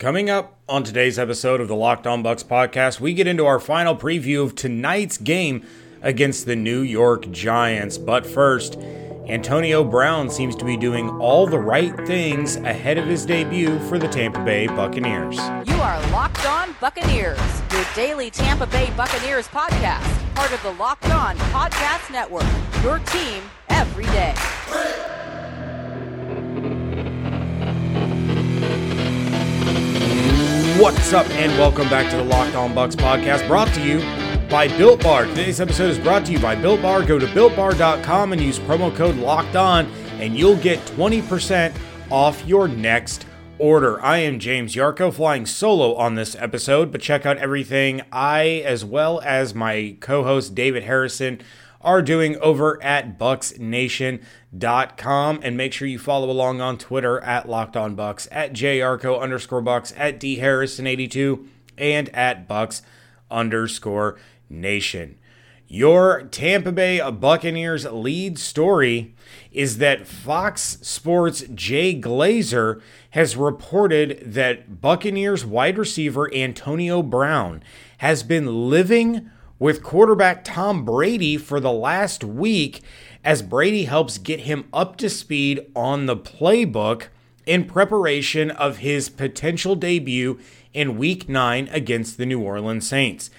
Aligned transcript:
Coming 0.00 0.30
up 0.30 0.58
on 0.66 0.82
today's 0.82 1.18
episode 1.18 1.60
of 1.60 1.68
the 1.68 1.76
Locked 1.76 2.06
On 2.06 2.24
Bucs 2.24 2.42
podcast, 2.42 3.00
we 3.00 3.12
get 3.12 3.26
into 3.26 3.44
our 3.44 3.60
final 3.60 3.94
preview 3.94 4.42
of 4.42 4.54
tonight's 4.54 5.18
game 5.18 5.62
against 6.00 6.46
the 6.46 6.56
New 6.56 6.80
York 6.80 7.30
Giants. 7.30 7.98
But 7.98 8.24
first, 8.24 8.78
Antonio 9.28 9.84
Brown 9.84 10.30
seems 10.30 10.56
to 10.56 10.64
be 10.64 10.78
doing 10.78 11.10
all 11.20 11.46
the 11.46 11.58
right 11.58 11.94
things 12.06 12.56
ahead 12.56 12.96
of 12.96 13.04
his 13.04 13.26
debut 13.26 13.78
for 13.90 13.98
the 13.98 14.08
Tampa 14.08 14.42
Bay 14.42 14.68
Buccaneers. 14.68 15.36
You 15.68 15.74
are 15.74 16.00
Locked 16.12 16.46
On 16.46 16.74
Buccaneers, 16.80 17.38
your 17.70 17.84
daily 17.94 18.30
Tampa 18.30 18.68
Bay 18.68 18.90
Buccaneers 18.96 19.48
podcast, 19.48 20.34
part 20.34 20.50
of 20.50 20.62
the 20.62 20.72
Locked 20.82 21.10
On 21.10 21.36
Podcast 21.52 22.10
Network, 22.10 22.46
your 22.82 23.00
team 23.00 23.42
every 23.68 24.06
day. 24.06 24.34
What's 30.80 31.12
up, 31.12 31.28
and 31.32 31.52
welcome 31.58 31.90
back 31.90 32.10
to 32.10 32.16
the 32.16 32.24
Locked 32.24 32.54
On 32.54 32.72
Bucs 32.72 32.96
podcast, 32.96 33.46
brought 33.46 33.68
to 33.74 33.82
you 33.82 33.98
by 34.48 34.66
Built 34.78 35.02
Bar. 35.02 35.26
Today's 35.26 35.60
episode 35.60 35.90
is 35.90 35.98
brought 35.98 36.24
to 36.24 36.32
you 36.32 36.38
by 36.38 36.54
Built 36.54 36.80
Bar. 36.80 37.04
Go 37.04 37.18
to 37.18 37.26
builtbar.com 37.26 38.32
and 38.32 38.40
use 38.40 38.58
promo 38.60 38.92
code 38.96 39.16
Locked 39.16 39.56
On, 39.56 39.84
and 40.20 40.38
you'll 40.38 40.56
get 40.56 40.78
20% 40.86 41.74
off 42.10 42.42
your 42.46 42.66
next 42.66 43.26
order. 43.58 44.00
I 44.00 44.20
am 44.20 44.38
James 44.38 44.74
Yarcho 44.74 45.12
flying 45.12 45.44
solo 45.44 45.94
on 45.96 46.14
this 46.14 46.34
episode, 46.36 46.90
but 46.90 47.02
check 47.02 47.26
out 47.26 47.36
everything 47.36 48.00
I, 48.10 48.62
as 48.64 48.82
well 48.82 49.20
as 49.20 49.54
my 49.54 49.98
co 50.00 50.24
host 50.24 50.54
David 50.54 50.84
Harrison, 50.84 51.42
are 51.80 52.02
doing 52.02 52.36
over 52.38 52.82
at 52.82 53.18
bucsnation.com. 53.18 55.40
and 55.42 55.56
make 55.56 55.72
sure 55.72 55.88
you 55.88 55.98
follow 55.98 56.30
along 56.30 56.60
on 56.60 56.76
Twitter 56.76 57.20
at 57.20 57.48
Locked 57.48 57.76
On 57.76 57.96
Bucs, 57.96 58.28
at 58.30 58.52
jarco 58.52 59.20
underscore 59.20 59.62
Bucs, 59.62 59.92
at 59.96 60.20
dharrison82, 60.20 61.46
and 61.78 62.08
at 62.10 62.46
Bucs 62.48 62.82
underscore 63.30 64.18
Nation. 64.48 65.16
Your 65.72 66.22
Tampa 66.22 66.72
Bay 66.72 67.00
Buccaneers 67.12 67.84
lead 67.84 68.40
story 68.40 69.14
is 69.52 69.78
that 69.78 70.04
Fox 70.04 70.78
Sports 70.82 71.44
Jay 71.54 71.98
Glazer 71.98 72.82
has 73.10 73.36
reported 73.36 74.20
that 74.34 74.80
Buccaneers 74.80 75.46
wide 75.46 75.78
receiver 75.78 76.28
Antonio 76.34 77.04
Brown 77.04 77.62
has 77.98 78.24
been 78.24 78.68
living 78.68 79.30
with 79.60 79.82
quarterback 79.84 80.42
Tom 80.42 80.84
Brady 80.84 81.36
for 81.36 81.60
the 81.60 81.70
last 81.70 82.24
week 82.24 82.82
as 83.22 83.42
Brady 83.42 83.84
helps 83.84 84.18
get 84.18 84.40
him 84.40 84.66
up 84.72 84.96
to 84.96 85.08
speed 85.08 85.70
on 85.76 86.06
the 86.06 86.16
playbook 86.16 87.04
in 87.46 87.66
preparation 87.66 88.50
of 88.50 88.78
his 88.78 89.08
potential 89.08 89.76
debut 89.76 90.40
in 90.72 90.96
week 90.98 91.28
9 91.28 91.68
against 91.70 92.16
the 92.16 92.26
New 92.26 92.40
Orleans 92.40 92.88
Saints. 92.88 93.30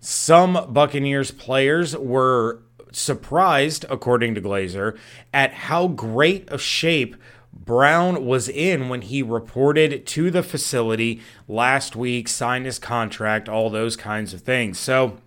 Some 0.00 0.72
Buccaneers 0.72 1.30
players 1.30 1.96
were 1.96 2.62
surprised, 2.90 3.84
according 3.90 4.34
to 4.34 4.40
Glazer, 4.40 4.96
at 5.34 5.52
how 5.52 5.88
great 5.88 6.48
a 6.50 6.58
shape 6.58 7.16
Brown 7.52 8.24
was 8.24 8.48
in 8.48 8.88
when 8.88 9.02
he 9.02 9.22
reported 9.22 10.06
to 10.06 10.30
the 10.30 10.42
facility 10.42 11.20
last 11.48 11.96
week, 11.96 12.28
signed 12.28 12.64
his 12.64 12.78
contract, 12.78 13.48
all 13.48 13.68
those 13.68 13.96
kinds 13.96 14.32
of 14.32 14.42
things. 14.42 14.78
So, 14.78 15.18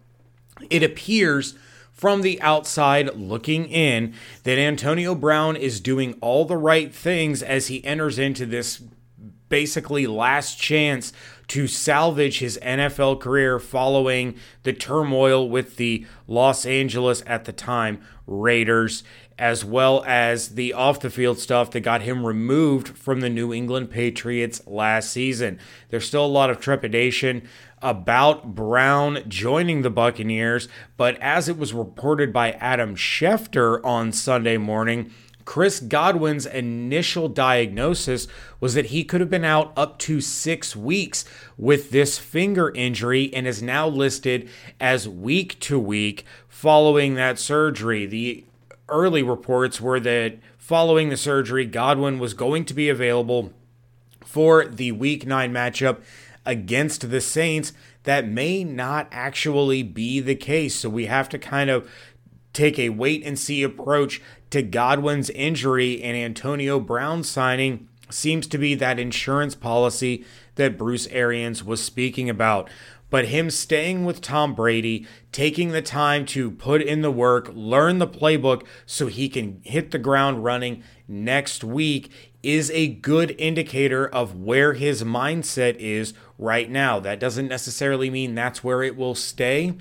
it 0.69 0.83
appears 0.83 1.55
from 1.91 2.21
the 2.21 2.41
outside 2.41 3.13
looking 3.15 3.65
in 3.65 4.13
that 4.43 4.57
Antonio 4.57 5.13
Brown 5.13 5.57
is 5.57 5.81
doing 5.81 6.13
all 6.21 6.45
the 6.45 6.55
right 6.55 6.93
things 6.93 7.43
as 7.43 7.67
he 7.67 7.83
enters 7.83 8.17
into 8.17 8.45
this 8.45 8.81
basically 9.49 10.07
last 10.07 10.57
chance 10.57 11.11
to 11.49 11.67
salvage 11.67 12.39
his 12.39 12.59
NFL 12.61 13.19
career 13.19 13.59
following 13.59 14.35
the 14.63 14.71
turmoil 14.71 15.49
with 15.49 15.75
the 15.75 16.05
Los 16.27 16.65
Angeles 16.65 17.23
at 17.25 17.45
the 17.45 17.51
time 17.51 18.01
Raiders, 18.27 19.03
as 19.39 19.65
well 19.65 20.03
as 20.05 20.49
the 20.49 20.73
off 20.73 20.99
the 20.99 21.09
field 21.09 21.39
stuff 21.39 21.71
that 21.71 21.79
got 21.79 22.03
him 22.03 22.25
removed 22.25 22.89
from 22.89 23.21
the 23.21 23.29
New 23.29 23.51
England 23.51 23.89
Patriots 23.89 24.61
last 24.67 25.11
season. 25.11 25.57
There's 25.89 26.05
still 26.05 26.25
a 26.25 26.27
lot 26.27 26.51
of 26.51 26.59
trepidation 26.59 27.47
about 27.81 28.55
Brown 28.55 29.23
joining 29.27 29.81
the 29.81 29.89
Buccaneers, 29.89 30.67
but 30.97 31.17
as 31.21 31.47
it 31.47 31.57
was 31.57 31.73
reported 31.73 32.33
by 32.33 32.51
Adam 32.53 32.95
Schefter 32.95 33.83
on 33.83 34.11
Sunday 34.11 34.57
morning, 34.57 35.11
Chris 35.45 35.79
Godwin's 35.79 36.45
initial 36.45 37.27
diagnosis 37.27 38.27
was 38.59 38.75
that 38.75 38.87
he 38.87 39.03
could 39.03 39.19
have 39.19 39.31
been 39.31 39.43
out 39.43 39.73
up 39.75 39.97
to 39.97 40.21
six 40.21 40.75
weeks 40.75 41.25
with 41.57 41.89
this 41.89 42.19
finger 42.19 42.71
injury 42.75 43.33
and 43.33 43.47
is 43.47 43.59
now 43.59 43.87
listed 43.87 44.47
as 44.79 45.09
week 45.09 45.59
to 45.61 45.79
week 45.79 46.23
following 46.47 47.15
that 47.15 47.39
surgery. 47.39 48.05
The 48.05 48.45
early 48.89 49.23
reports 49.23 49.81
were 49.81 49.99
that 50.01 50.37
following 50.59 51.09
the 51.09 51.17
surgery, 51.17 51.65
Godwin 51.65 52.19
was 52.19 52.35
going 52.35 52.63
to 52.65 52.75
be 52.75 52.87
available 52.87 53.51
for 54.23 54.65
the 54.65 54.91
week 54.91 55.25
nine 55.25 55.51
matchup 55.51 55.97
against 56.45 57.09
the 57.09 57.21
Saints. 57.21 57.73
That 58.03 58.27
may 58.27 58.63
not 58.63 59.07
actually 59.11 59.83
be 59.83 60.19
the 60.19 60.35
case. 60.35 60.75
So 60.75 60.89
we 60.89 61.05
have 61.05 61.29
to 61.29 61.37
kind 61.37 61.69
of 61.69 61.89
take 62.53 62.79
a 62.79 62.89
wait 62.89 63.23
and 63.23 63.37
see 63.37 63.61
approach 63.63 64.21
to 64.49 64.61
Godwin's 64.61 65.29
injury 65.29 66.01
and 66.01 66.17
Antonio 66.17 66.79
Brown 66.79 67.23
signing 67.23 67.87
seems 68.09 68.47
to 68.47 68.57
be 68.57 68.75
that 68.75 68.99
insurance 68.99 69.55
policy 69.55 70.25
that 70.55 70.77
Bruce 70.77 71.07
Arians 71.07 71.63
was 71.63 71.83
speaking 71.83 72.29
about. 72.29 72.69
But 73.09 73.25
him 73.25 73.49
staying 73.49 74.05
with 74.05 74.21
Tom 74.21 74.53
Brady, 74.53 75.07
taking 75.31 75.69
the 75.69 75.81
time 75.81 76.25
to 76.27 76.51
put 76.51 76.81
in 76.81 77.01
the 77.01 77.11
work, 77.11 77.49
learn 77.53 77.97
the 77.97 78.07
playbook 78.07 78.65
so 78.85 79.07
he 79.07 79.29
can 79.29 79.61
hit 79.63 79.91
the 79.91 79.97
ground 79.97 80.43
running 80.43 80.83
next 81.07 81.63
week 81.63 82.11
is 82.43 82.71
a 82.71 82.87
good 82.87 83.35
indicator 83.37 84.07
of 84.07 84.39
where 84.39 84.73
his 84.73 85.03
mindset 85.03 85.75
is 85.77 86.13
right 86.37 86.69
now. 86.69 86.99
That 86.99 87.19
doesn't 87.19 87.47
necessarily 87.47 88.09
mean 88.09 88.35
that's 88.35 88.63
where 88.63 88.81
it 88.81 88.95
will 88.95 89.15
stay, 89.15 89.73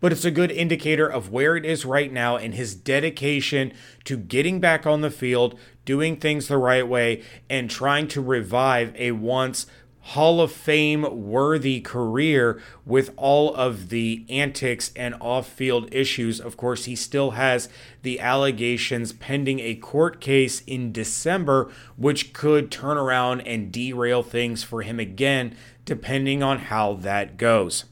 but 0.00 0.12
it's 0.12 0.24
a 0.24 0.30
good 0.30 0.50
indicator 0.50 1.06
of 1.06 1.30
where 1.30 1.56
it 1.56 1.66
is 1.66 1.84
right 1.84 2.12
now 2.12 2.36
and 2.36 2.54
his 2.54 2.74
dedication 2.74 3.72
to 4.04 4.16
getting 4.16 4.60
back 4.60 4.86
on 4.86 5.02
the 5.02 5.10
field, 5.10 5.58
doing 5.84 6.16
things 6.16 6.48
the 6.48 6.56
right 6.56 6.86
way, 6.86 7.22
and 7.50 7.68
trying 7.68 8.08
to 8.08 8.22
revive 8.22 8.94
a 8.96 9.12
once 9.12 9.66
Hall 10.12 10.40
of 10.40 10.50
Fame 10.50 11.28
worthy 11.28 11.82
career 11.82 12.62
with 12.86 13.12
all 13.18 13.54
of 13.54 13.90
the 13.90 14.24
antics 14.30 14.90
and 14.96 15.14
off 15.20 15.46
field 15.46 15.86
issues. 15.92 16.40
Of 16.40 16.56
course, 16.56 16.86
he 16.86 16.96
still 16.96 17.32
has 17.32 17.68
the 18.00 18.18
allegations 18.18 19.12
pending 19.12 19.60
a 19.60 19.74
court 19.74 20.18
case 20.18 20.62
in 20.66 20.92
December, 20.92 21.70
which 21.98 22.32
could 22.32 22.70
turn 22.70 22.96
around 22.96 23.42
and 23.42 23.70
derail 23.70 24.22
things 24.22 24.62
for 24.62 24.80
him 24.80 24.98
again, 24.98 25.54
depending 25.84 26.42
on 26.42 26.58
how 26.58 26.94
that 26.94 27.36
goes. 27.36 27.84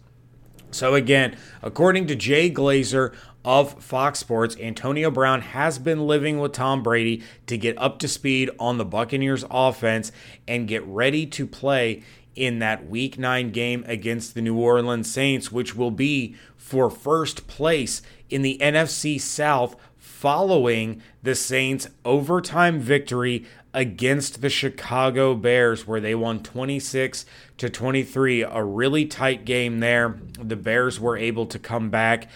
So, 0.77 0.95
again, 0.95 1.39
according 1.63 2.07
to 2.09 2.15
Jay 2.15 2.51
Glazer 2.51 3.15
of 3.47 3.83
Fox 3.83 4.19
Sports, 4.19 4.59
Antonio 4.61 5.11
Brown 5.11 5.41
has 5.41 5.79
been 5.79 6.07
living 6.07 6.39
with 6.39 6.53
Tom 6.53 6.83
Brady 6.83 7.23
to 7.47 7.57
get 7.57 7.79
up 7.79 7.99
to 8.01 8.09
speed 8.09 8.51
on 8.59 8.77
the 8.77 8.85
Buccaneers 8.85 9.43
offense 9.51 10.13
and 10.47 10.69
get 10.69 10.85
ready 10.85 11.25
to 11.29 11.47
play 11.47 12.03
in 12.35 12.59
that 12.59 12.87
week 12.91 13.19
9 13.19 13.53
game 13.53 13.85
against 13.87 14.35
the 14.35 14.43
New 14.43 14.59
Orleans 14.59 15.11
Saints, 15.11 15.51
which 15.51 15.75
will 15.75 15.91
be 15.91 16.37
for 16.59 16.91
first 16.91 17.47
place 17.47 18.03
in 18.29 18.43
the 18.43 18.59
NFC 18.61 19.19
South 19.19 19.77
following 19.97 21.01
the 21.23 21.35
Saints' 21.35 21.89
overtime 22.05 22.81
victory 22.81 23.47
against 23.77 24.41
the 24.41 24.49
Chicago 24.49 25.35
Bears 25.35 25.87
where 25.87 26.01
they 26.01 26.15
won 26.15 26.43
26 26.43 27.27
to 27.59 27.69
23 27.69 28.43
a 28.43 28.65
really 28.65 29.05
tight 29.05 29.45
game 29.45 29.81
there. 29.81 30.19
The 30.41 30.57
Bears 30.57 30.99
were 30.99 31.19
able 31.19 31.45
to 31.45 31.59
come 31.59 31.91
back 31.91 32.27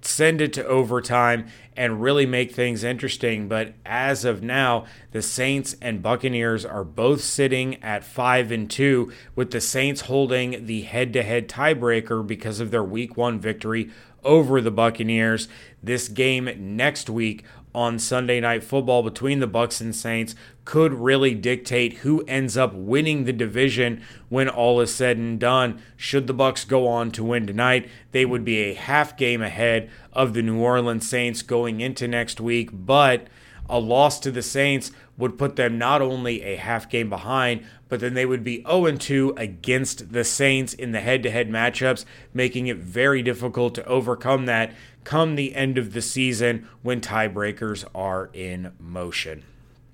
send 0.00 0.40
it 0.40 0.52
to 0.52 0.64
overtime 0.64 1.46
and 1.76 2.00
really 2.02 2.26
make 2.26 2.52
things 2.52 2.84
interesting. 2.84 3.48
But 3.48 3.74
as 3.84 4.24
of 4.24 4.42
now 4.42 4.86
the 5.12 5.22
Saints 5.22 5.76
and 5.80 6.02
Buccaneers 6.02 6.64
are 6.64 6.84
both 6.84 7.20
sitting 7.20 7.82
at 7.82 8.04
5 8.04 8.50
and 8.50 8.70
2 8.70 9.12
with 9.34 9.50
the 9.50 9.60
Saints 9.60 10.02
holding 10.02 10.66
the 10.66 10.82
head-to-head 10.82 11.48
tiebreaker 11.48 12.26
because 12.26 12.60
of 12.60 12.70
their 12.70 12.84
week 12.84 13.16
1 13.16 13.38
victory 13.38 13.90
over 14.24 14.60
the 14.60 14.70
Buccaneers 14.70 15.48
this 15.82 16.08
game 16.08 16.50
next 16.76 17.08
week 17.08 17.44
on 17.74 17.98
Sunday 17.98 18.40
Night 18.40 18.64
Football 18.64 19.02
between 19.02 19.40
the 19.40 19.48
Bucs 19.48 19.80
and 19.80 19.94
Saints 19.94 20.34
could 20.64 20.92
really 20.92 21.34
dictate 21.34 21.98
who 21.98 22.24
ends 22.26 22.56
up 22.56 22.74
winning 22.74 23.24
the 23.24 23.32
division 23.32 24.02
when 24.28 24.48
all 24.48 24.80
is 24.80 24.92
said 24.92 25.16
and 25.16 25.38
done. 25.38 25.80
Should 25.96 26.26
the 26.26 26.34
Bucs 26.34 26.66
go 26.66 26.88
on 26.88 27.10
to 27.12 27.24
win 27.24 27.46
tonight, 27.46 27.88
they 28.12 28.24
would 28.24 28.44
be 28.44 28.58
a 28.58 28.74
half 28.74 29.16
game 29.16 29.42
ahead 29.42 29.90
of 30.12 30.34
the 30.34 30.42
New 30.42 30.58
Orleans 30.58 31.08
Saints 31.08 31.42
going 31.42 31.80
into 31.80 32.08
next 32.08 32.40
week, 32.40 32.70
but 32.72 33.28
A 33.68 33.78
loss 33.78 34.18
to 34.20 34.30
the 34.30 34.42
Saints 34.42 34.90
would 35.16 35.36
put 35.36 35.56
them 35.56 35.78
not 35.78 36.00
only 36.00 36.42
a 36.42 36.56
half 36.56 36.88
game 36.88 37.10
behind, 37.10 37.64
but 37.88 38.00
then 38.00 38.14
they 38.14 38.26
would 38.26 38.44
be 38.44 38.62
0 38.62 38.92
2 38.92 39.34
against 39.36 40.12
the 40.12 40.24
Saints 40.24 40.74
in 40.74 40.92
the 40.92 41.00
head 41.00 41.22
to 41.24 41.30
head 41.30 41.50
matchups, 41.50 42.04
making 42.32 42.66
it 42.66 42.78
very 42.78 43.22
difficult 43.22 43.74
to 43.74 43.84
overcome 43.86 44.46
that 44.46 44.72
come 45.08 45.36
the 45.36 45.54
end 45.54 45.78
of 45.78 45.94
the 45.94 46.02
season 46.02 46.68
when 46.82 47.00
tiebreakers 47.00 47.82
are 47.94 48.28
in 48.34 48.72
motion. 48.78 49.42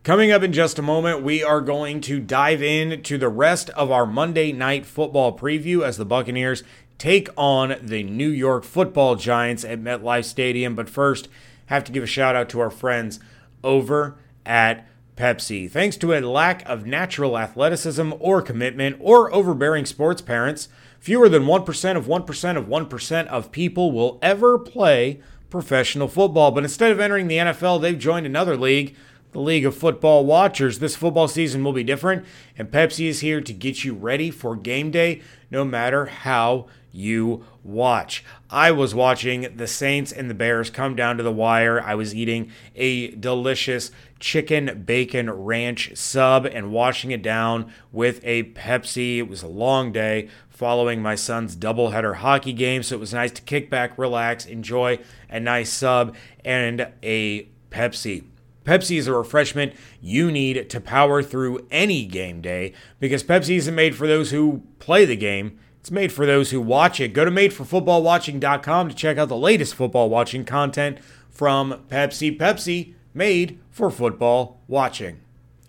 Coming 0.02 0.32
up 0.32 0.42
in 0.42 0.52
just 0.52 0.78
a 0.78 0.82
moment, 0.82 1.22
we 1.22 1.42
are 1.42 1.60
going 1.60 2.00
to 2.02 2.18
dive 2.18 2.60
in 2.62 3.00
to 3.04 3.16
the 3.16 3.28
rest 3.28 3.70
of 3.70 3.92
our 3.92 4.06
Monday 4.06 4.50
night 4.50 4.84
football 4.84 5.38
preview 5.38 5.82
as 5.82 5.96
the 5.96 6.04
Buccaneers 6.04 6.64
take 6.98 7.28
on 7.36 7.76
the 7.80 8.02
New 8.02 8.28
York 8.28 8.64
football 8.64 9.14
giants 9.14 9.64
at 9.64 9.80
MetLife 9.80 10.24
Stadium. 10.24 10.74
But 10.74 10.90
first, 10.90 11.28
have 11.66 11.84
to 11.84 11.92
give 11.92 12.02
a 12.02 12.06
shout 12.06 12.36
out 12.36 12.48
to 12.50 12.60
our 12.60 12.70
friends 12.70 13.20
over 13.64 14.16
at 14.46 14.86
Pepsi. 15.16 15.70
Thanks 15.70 15.96
to 15.98 16.12
a 16.12 16.20
lack 16.20 16.68
of 16.68 16.86
natural 16.86 17.38
athleticism 17.38 18.12
or 18.18 18.42
commitment 18.42 18.96
or 19.00 19.32
overbearing 19.32 19.86
sports 19.86 20.20
parents, 20.20 20.68
fewer 20.98 21.28
than 21.28 21.44
1% 21.44 21.96
of 21.96 22.06
1% 22.06 22.56
of 22.56 22.66
1% 22.66 23.26
of 23.26 23.52
people 23.52 23.92
will 23.92 24.18
ever 24.22 24.58
play 24.58 25.20
professional 25.50 26.08
football. 26.08 26.50
But 26.50 26.64
instead 26.64 26.90
of 26.90 27.00
entering 27.00 27.28
the 27.28 27.36
NFL, 27.38 27.80
they've 27.80 27.98
joined 27.98 28.26
another 28.26 28.56
league 28.56 28.96
the 29.34 29.40
League 29.40 29.66
of 29.66 29.76
Football 29.76 30.24
Watchers. 30.24 30.78
This 30.78 30.94
football 30.94 31.26
season 31.26 31.64
will 31.64 31.72
be 31.72 31.82
different, 31.82 32.24
and 32.56 32.70
Pepsi 32.70 33.08
is 33.08 33.18
here 33.18 33.40
to 33.40 33.52
get 33.52 33.84
you 33.84 33.92
ready 33.92 34.30
for 34.30 34.54
game 34.54 34.92
day 34.92 35.20
no 35.50 35.64
matter 35.64 36.06
how 36.06 36.66
you 36.92 37.44
watch. 37.64 38.24
I 38.48 38.70
was 38.70 38.94
watching 38.94 39.56
the 39.56 39.66
Saints 39.66 40.12
and 40.12 40.30
the 40.30 40.34
Bears 40.34 40.70
come 40.70 40.94
down 40.94 41.16
to 41.16 41.24
the 41.24 41.32
wire. 41.32 41.80
I 41.80 41.96
was 41.96 42.14
eating 42.14 42.52
a 42.76 43.10
delicious 43.10 43.90
chicken 44.20 44.84
bacon 44.86 45.28
ranch 45.28 45.96
sub 45.96 46.46
and 46.46 46.70
washing 46.70 47.10
it 47.10 47.20
down 47.20 47.72
with 47.90 48.20
a 48.22 48.44
Pepsi. 48.44 49.18
It 49.18 49.28
was 49.28 49.42
a 49.42 49.48
long 49.48 49.90
day 49.90 50.28
following 50.48 51.02
my 51.02 51.16
son's 51.16 51.56
doubleheader 51.56 52.16
hockey 52.16 52.52
game, 52.52 52.84
so 52.84 52.94
it 52.94 53.00
was 53.00 53.12
nice 53.12 53.32
to 53.32 53.42
kick 53.42 53.68
back, 53.68 53.98
relax, 53.98 54.46
enjoy 54.46 55.00
a 55.28 55.40
nice 55.40 55.72
sub 55.72 56.14
and 56.44 56.86
a 57.02 57.48
Pepsi. 57.72 58.22
Pepsi 58.64 58.98
is 58.98 59.06
a 59.06 59.12
refreshment 59.12 59.74
you 60.00 60.30
need 60.30 60.70
to 60.70 60.80
power 60.80 61.22
through 61.22 61.66
any 61.70 62.04
game 62.04 62.40
day 62.40 62.72
because 62.98 63.22
Pepsi 63.22 63.56
isn't 63.56 63.74
made 63.74 63.94
for 63.94 64.06
those 64.06 64.30
who 64.30 64.62
play 64.78 65.04
the 65.04 65.16
game. 65.16 65.58
It's 65.80 65.90
made 65.90 66.12
for 66.12 66.24
those 66.24 66.50
who 66.50 66.60
watch 66.60 66.98
it. 66.98 67.12
Go 67.12 67.26
to 67.26 67.30
madeforfootballwatching.com 67.30 68.88
to 68.88 68.94
check 68.94 69.18
out 69.18 69.28
the 69.28 69.36
latest 69.36 69.74
football 69.74 70.08
watching 70.08 70.44
content 70.44 70.98
from 71.30 71.84
Pepsi. 71.90 72.38
Pepsi, 72.38 72.94
made 73.14 73.60
for 73.70 73.90
football 73.90 74.60
watching. 74.66 75.20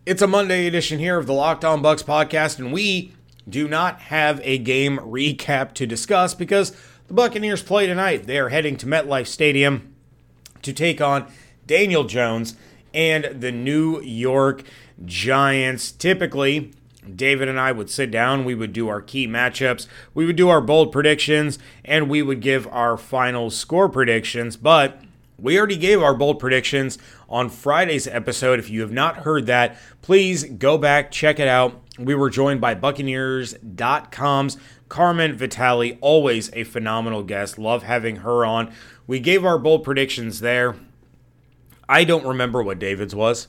It's 0.05 0.21
a 0.21 0.27
Monday 0.27 0.67
edition 0.67 0.99
here 0.99 1.17
of 1.17 1.27
the 1.27 1.33
Locked 1.33 1.63
On 1.63 1.81
Bucs 1.81 2.03
podcast, 2.03 2.59
and 2.59 2.73
we 2.73 3.13
do 3.47 3.67
not 3.67 4.01
have 4.01 4.41
a 4.43 4.57
game 4.57 4.97
recap 4.99 5.73
to 5.73 5.85
discuss 5.85 6.33
because 6.33 6.75
the 7.07 7.13
Buccaneers 7.13 7.61
play 7.61 7.85
tonight. 7.85 8.25
They 8.25 8.39
are 8.39 8.49
heading 8.49 8.77
to 8.77 8.87
MetLife 8.87 9.27
Stadium 9.27 9.93
to 10.63 10.73
take 10.73 10.99
on 11.01 11.31
Daniel 11.67 12.03
Jones 12.03 12.55
and 12.95 13.41
the 13.41 13.51
New 13.51 14.01
York 14.01 14.63
Giants. 15.05 15.91
Typically, 15.91 16.71
David 17.13 17.47
and 17.47 17.59
I 17.59 17.71
would 17.71 17.89
sit 17.89 18.09
down, 18.09 18.45
we 18.45 18.55
would 18.55 18.73
do 18.73 18.87
our 18.87 19.01
key 19.01 19.27
matchups, 19.27 19.87
we 20.15 20.25
would 20.25 20.35
do 20.35 20.49
our 20.49 20.61
bold 20.61 20.91
predictions, 20.91 21.59
and 21.83 22.09
we 22.09 22.23
would 22.23 22.39
give 22.39 22.65
our 22.67 22.97
final 22.97 23.51
score 23.51 23.89
predictions. 23.89 24.57
But 24.57 24.99
we 25.37 25.57
already 25.57 25.77
gave 25.77 26.01
our 26.01 26.15
bold 26.15 26.39
predictions 26.39 26.97
on 27.29 27.49
Friday's 27.49 28.07
episode. 28.07 28.57
If 28.57 28.69
you 28.69 28.81
have 28.81 28.91
not 28.91 29.17
heard 29.17 29.45
that, 29.47 29.77
please 30.01 30.45
go 30.45 30.77
back, 30.77 31.11
check 31.11 31.39
it 31.39 31.47
out. 31.47 31.81
We 31.99 32.15
were 32.15 32.29
joined 32.29 32.61
by 32.61 32.75
Buccaneers.com's 32.75 34.57
Carmen 34.87 35.35
Vitale, 35.35 35.97
always 35.99 36.51
a 36.53 36.63
phenomenal 36.63 37.23
guest. 37.23 37.57
Love 37.57 37.83
having 37.83 38.17
her 38.17 38.45
on. 38.45 38.71
We 39.07 39.19
gave 39.19 39.43
our 39.43 39.57
bold 39.57 39.83
predictions 39.83 40.39
there. 40.39 40.75
I 41.87 42.03
don't 42.03 42.25
remember 42.25 42.63
what 42.63 42.79
David's 42.79 43.15
was. 43.15 43.47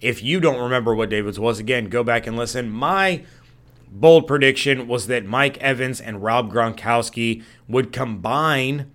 If 0.00 0.22
you 0.22 0.40
don't 0.40 0.60
remember 0.60 0.94
what 0.94 1.10
David's 1.10 1.40
was, 1.40 1.58
again, 1.58 1.88
go 1.88 2.02
back 2.02 2.26
and 2.26 2.36
listen. 2.36 2.70
My 2.70 3.24
bold 3.90 4.26
prediction 4.26 4.88
was 4.88 5.06
that 5.06 5.24
Mike 5.24 5.58
Evans 5.58 6.00
and 6.00 6.22
Rob 6.22 6.52
Gronkowski 6.52 7.42
would 7.68 7.92
combine 7.92 8.90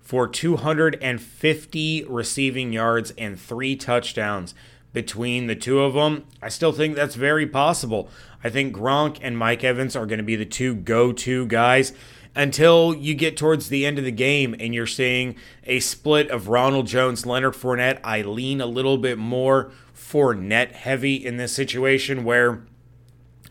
for 0.00 0.26
250 0.26 2.04
receiving 2.08 2.72
yards 2.72 3.12
and 3.18 3.38
three 3.38 3.76
touchdowns 3.76 4.54
between 4.92 5.46
the 5.48 5.54
two 5.54 5.80
of 5.80 5.92
them. 5.92 6.24
I 6.40 6.48
still 6.48 6.72
think 6.72 6.96
that's 6.96 7.14
very 7.14 7.46
possible. 7.46 8.08
I 8.42 8.48
think 8.48 8.74
Gronk 8.74 9.18
and 9.20 9.36
Mike 9.36 9.62
Evans 9.62 9.94
are 9.94 10.06
going 10.06 10.18
to 10.18 10.24
be 10.24 10.36
the 10.36 10.46
two 10.46 10.74
go 10.74 11.12
to 11.12 11.46
guys 11.46 11.92
until 12.34 12.94
you 12.94 13.14
get 13.14 13.36
towards 13.36 13.68
the 13.68 13.84
end 13.84 13.98
of 13.98 14.04
the 14.04 14.12
game 14.12 14.54
and 14.58 14.74
you're 14.74 14.86
seeing 14.86 15.36
a 15.64 15.80
split 15.80 16.30
of 16.30 16.48
Ronald 16.48 16.86
Jones, 16.86 17.26
Leonard 17.26 17.54
Fournette. 17.54 18.00
I 18.04 18.22
lean 18.22 18.60
a 18.60 18.66
little 18.66 18.98
bit 18.98 19.18
more 19.18 19.72
Fournette 19.94 20.72
heavy 20.72 21.14
in 21.14 21.36
this 21.36 21.52
situation 21.52 22.24
where 22.24 22.64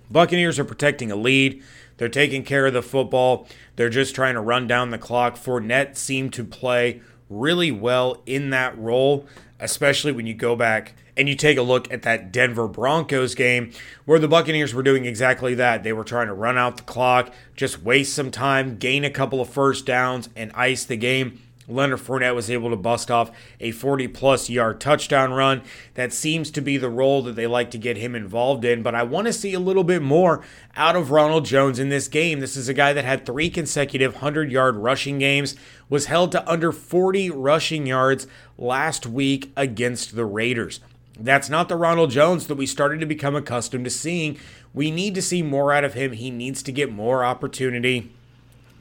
Buccaneers 0.10 0.58
are 0.58 0.66
protecting 0.66 1.12
a 1.12 1.16
lead. 1.16 1.62
They're 1.98 2.10
taking 2.10 2.44
care 2.44 2.66
of 2.68 2.74
the 2.74 2.82
football. 2.82 3.48
They're 3.76 3.90
just 3.90 4.16
trying 4.16 4.36
to 4.36 4.42
run 4.42 4.68
down 4.68 4.92
the 4.92 4.98
clock. 4.98 5.36
Fournette 5.36 5.98
seemed 5.98 6.34
to 6.34 6.44
play 6.44 7.02
really 7.30 7.72
well 7.72 8.22
in 8.26 8.52
that 8.52 8.78
role, 8.78 9.26
especially 9.60 10.12
when 10.12 10.28
you 10.28 10.34
go 10.34 10.56
back 10.56 10.94
and 11.16 11.28
you 11.28 11.36
take 11.36 11.58
a 11.58 11.64
look 11.64 11.92
at 11.92 12.04
that 12.04 12.32
Denver 12.32 12.68
Broncos 12.68 13.36
game 13.36 13.72
where 14.06 14.20
the 14.20 14.28
Buccaneers 14.28 14.74
were 14.74 14.84
doing 14.84 15.06
exactly 15.06 15.56
that. 15.56 15.84
They 15.84 15.94
were 15.94 16.04
trying 16.04 16.28
to 16.28 16.34
run 16.34 16.58
out 16.58 16.78
the 16.78 16.84
clock, 16.84 17.34
just 17.56 17.82
waste 17.82 18.14
some 18.14 18.32
time, 18.32 18.78
gain 18.78 19.04
a 19.04 19.10
couple 19.10 19.42
of 19.42 19.50
first 19.50 19.86
downs, 19.86 20.30
and 20.36 20.52
ice 20.54 20.86
the 20.86 20.98
game. 20.98 21.42
Leonard 21.68 22.00
Fournette 22.00 22.36
was 22.36 22.50
able 22.50 22.70
to 22.70 22.76
bust 22.76 23.12
off 23.12 23.32
a 23.60 23.72
40 23.72 24.08
plus 24.10 24.50
yard 24.50 24.80
touchdown 24.80 25.34
run. 25.34 25.62
That 25.96 26.14
seems 26.14 26.50
to 26.52 26.62
be 26.62 26.78
the 26.78 26.90
role 26.90 27.22
that 27.24 27.36
they 27.36 27.48
like 27.48 27.72
to 27.72 27.78
get 27.78 27.98
him 27.98 28.16
involved 28.16 28.64
in, 28.64 28.82
but 28.82 28.96
I 28.96 29.04
want 29.04 29.28
to 29.28 29.34
see 29.34 29.54
a 29.54 29.60
little 29.60 29.84
bit 29.84 30.02
more 30.02 30.42
out 30.76 30.96
of 30.96 31.12
Ronald 31.12 31.46
Jones 31.46 31.80
in 31.80 31.90
this 31.90 32.08
game. 32.08 32.40
This 32.40 32.56
is 32.56 32.70
a 32.70 32.74
guy 32.74 32.94
that 32.94 33.06
had 33.06 33.26
three 33.26 33.50
consecutive 33.50 34.14
100 34.14 34.52
yard 34.52 34.78
rushing 34.78 35.20
games, 35.20 35.56
was 35.90 36.06
held 36.06 36.32
to 36.32 36.50
under 36.50 36.72
40 36.72 37.30
rushing 37.32 37.86
yards 37.86 38.28
last 38.58 39.06
week 39.06 39.52
against 39.56 40.16
the 40.16 40.26
Raiders. 40.26 40.80
That's 41.20 41.50
not 41.50 41.68
the 41.68 41.76
Ronald 41.76 42.12
Jones 42.12 42.48
that 42.48 42.56
we 42.56 42.66
started 42.66 43.00
to 43.00 43.06
become 43.06 43.36
accustomed 43.36 43.86
to 43.86 43.90
seeing. 43.90 44.38
We 44.74 44.92
need 44.92 45.16
to 45.16 45.22
see 45.22 45.42
more 45.42 45.74
out 45.74 45.84
of 45.84 45.96
him. 45.96 46.12
He 46.14 46.30
needs 46.30 46.62
to 46.64 46.72
get 46.72 46.92
more 46.92 47.24
opportunity, 47.26 48.12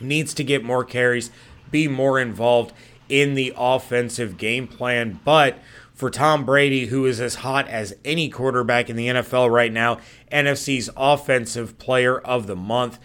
needs 0.00 0.34
to 0.34 0.44
get 0.44 0.62
more 0.62 0.84
carries, 0.84 1.30
be 1.70 1.88
more 1.88 2.18
involved 2.18 2.72
in 3.08 3.34
the 3.34 3.52
offensive 3.56 4.36
game 4.36 4.66
plan. 4.66 5.20
But 5.24 5.58
for 5.94 6.10
Tom 6.10 6.44
Brady, 6.44 6.86
who 6.86 7.06
is 7.06 7.20
as 7.20 7.36
hot 7.36 7.68
as 7.68 7.96
any 8.04 8.28
quarterback 8.28 8.90
in 8.90 8.96
the 8.96 9.08
NFL 9.08 9.50
right 9.50 9.72
now, 9.72 9.98
NFC's 10.30 10.90
offensive 10.96 11.78
player 11.78 12.18
of 12.18 12.46
the 12.46 12.56
month, 12.56 12.98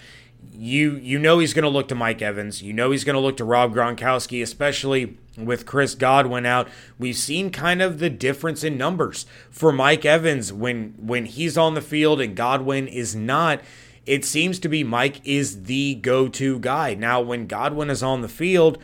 you 0.54 0.98
you 0.98 1.18
know 1.18 1.40
he's 1.40 1.54
going 1.54 1.64
to 1.64 1.70
look 1.70 1.88
to 1.88 1.96
Mike 1.96 2.22
Evans. 2.22 2.62
You 2.62 2.74
know 2.74 2.92
he's 2.92 3.04
going 3.04 3.16
to 3.16 3.20
look 3.20 3.38
to 3.38 3.46
Rob 3.46 3.74
Gronkowski, 3.74 4.44
especially 4.44 5.18
with 5.38 5.66
Chris 5.66 5.96
Godwin 5.96 6.46
out. 6.46 6.68
We've 7.00 7.16
seen 7.16 7.52
kind 7.52 7.82
of 7.82 8.00
the 8.00 8.10
difference 8.10 8.64
in 8.64 8.78
numbers 8.78 9.26
for 9.50 9.72
Mike 9.72 10.06
Evans 10.06 10.52
when 10.52 10.94
when 10.98 11.26
he's 11.26 11.58
on 11.58 11.74
the 11.74 11.82
field 11.82 12.20
and 12.20 12.36
Godwin 12.36 12.88
is 12.88 13.16
not. 13.16 13.62
It 14.06 14.26
seems 14.26 14.60
to 14.60 14.70
be 14.70 14.84
Mike 14.84 15.22
is 15.24 15.64
the 15.64 15.96
go-to 15.96 16.60
guy. 16.60 16.96
Now 16.96 17.22
when 17.22 17.48
Godwin 17.48 17.90
is 17.90 18.02
on 18.02 18.22
the 18.22 18.28
field, 18.28 18.78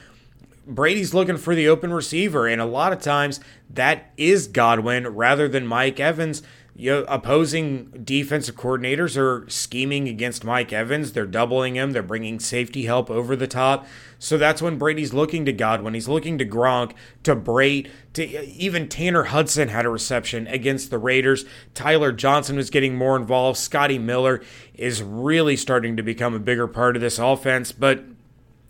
Brady's 0.68 1.14
looking 1.14 1.38
for 1.38 1.56
the 1.56 1.70
open 1.70 1.94
receiver 1.94 2.46
and 2.48 2.62
a 2.62 2.66
lot 2.66 2.94
of 2.94 3.02
times 3.02 3.40
that 3.70 4.12
is 4.18 4.48
Godwin 4.48 5.08
rather 5.08 5.48
than 5.48 5.66
Mike 5.66 6.00
Evans 6.00 6.44
you 6.80 6.92
know, 6.92 7.06
opposing 7.08 7.86
defensive 8.04 8.56
coordinators 8.56 9.18
are 9.18 9.50
scheming 9.50 10.08
against 10.08 10.46
Mike 10.46 10.72
Evans. 10.72 11.12
They're 11.12 11.26
doubling 11.26 11.76
him. 11.76 11.92
They're 11.92 12.04
bringing 12.04 12.40
safety 12.40 12.86
help 12.86 13.10
over 13.10 13.36
the 13.36 13.48
top. 13.48 13.88
So 14.20 14.38
that's 14.38 14.62
when 14.62 14.78
Brady's 14.78 15.12
looking 15.12 15.44
to 15.46 15.52
Godwin. 15.52 15.96
He's 15.96 16.08
looking 16.08 16.38
to 16.38 16.46
Gronk, 16.46 16.92
to 17.24 17.36
Brate, 17.36 17.90
to 18.14 18.46
even 18.46 18.88
Tanner 18.90 19.24
Hudson 19.24 19.70
had 19.70 19.88
a 19.88 19.90
reception 19.90 20.46
against 20.46 20.92
the 20.92 21.00
Raiders. 21.00 21.46
Tyler 21.74 22.12
Johnson 22.12 22.58
was 22.58 22.70
getting 22.70 22.96
more 22.96 23.16
involved. 23.16 23.58
Scotty 23.58 23.98
Miller 23.98 24.44
is 24.76 25.02
really 25.02 25.56
starting 25.56 25.98
to 25.98 26.04
become 26.04 26.36
a 26.36 26.40
bigger 26.40 26.68
part 26.68 26.96
of 26.96 27.02
this 27.02 27.18
offense. 27.18 27.72
But 27.72 28.04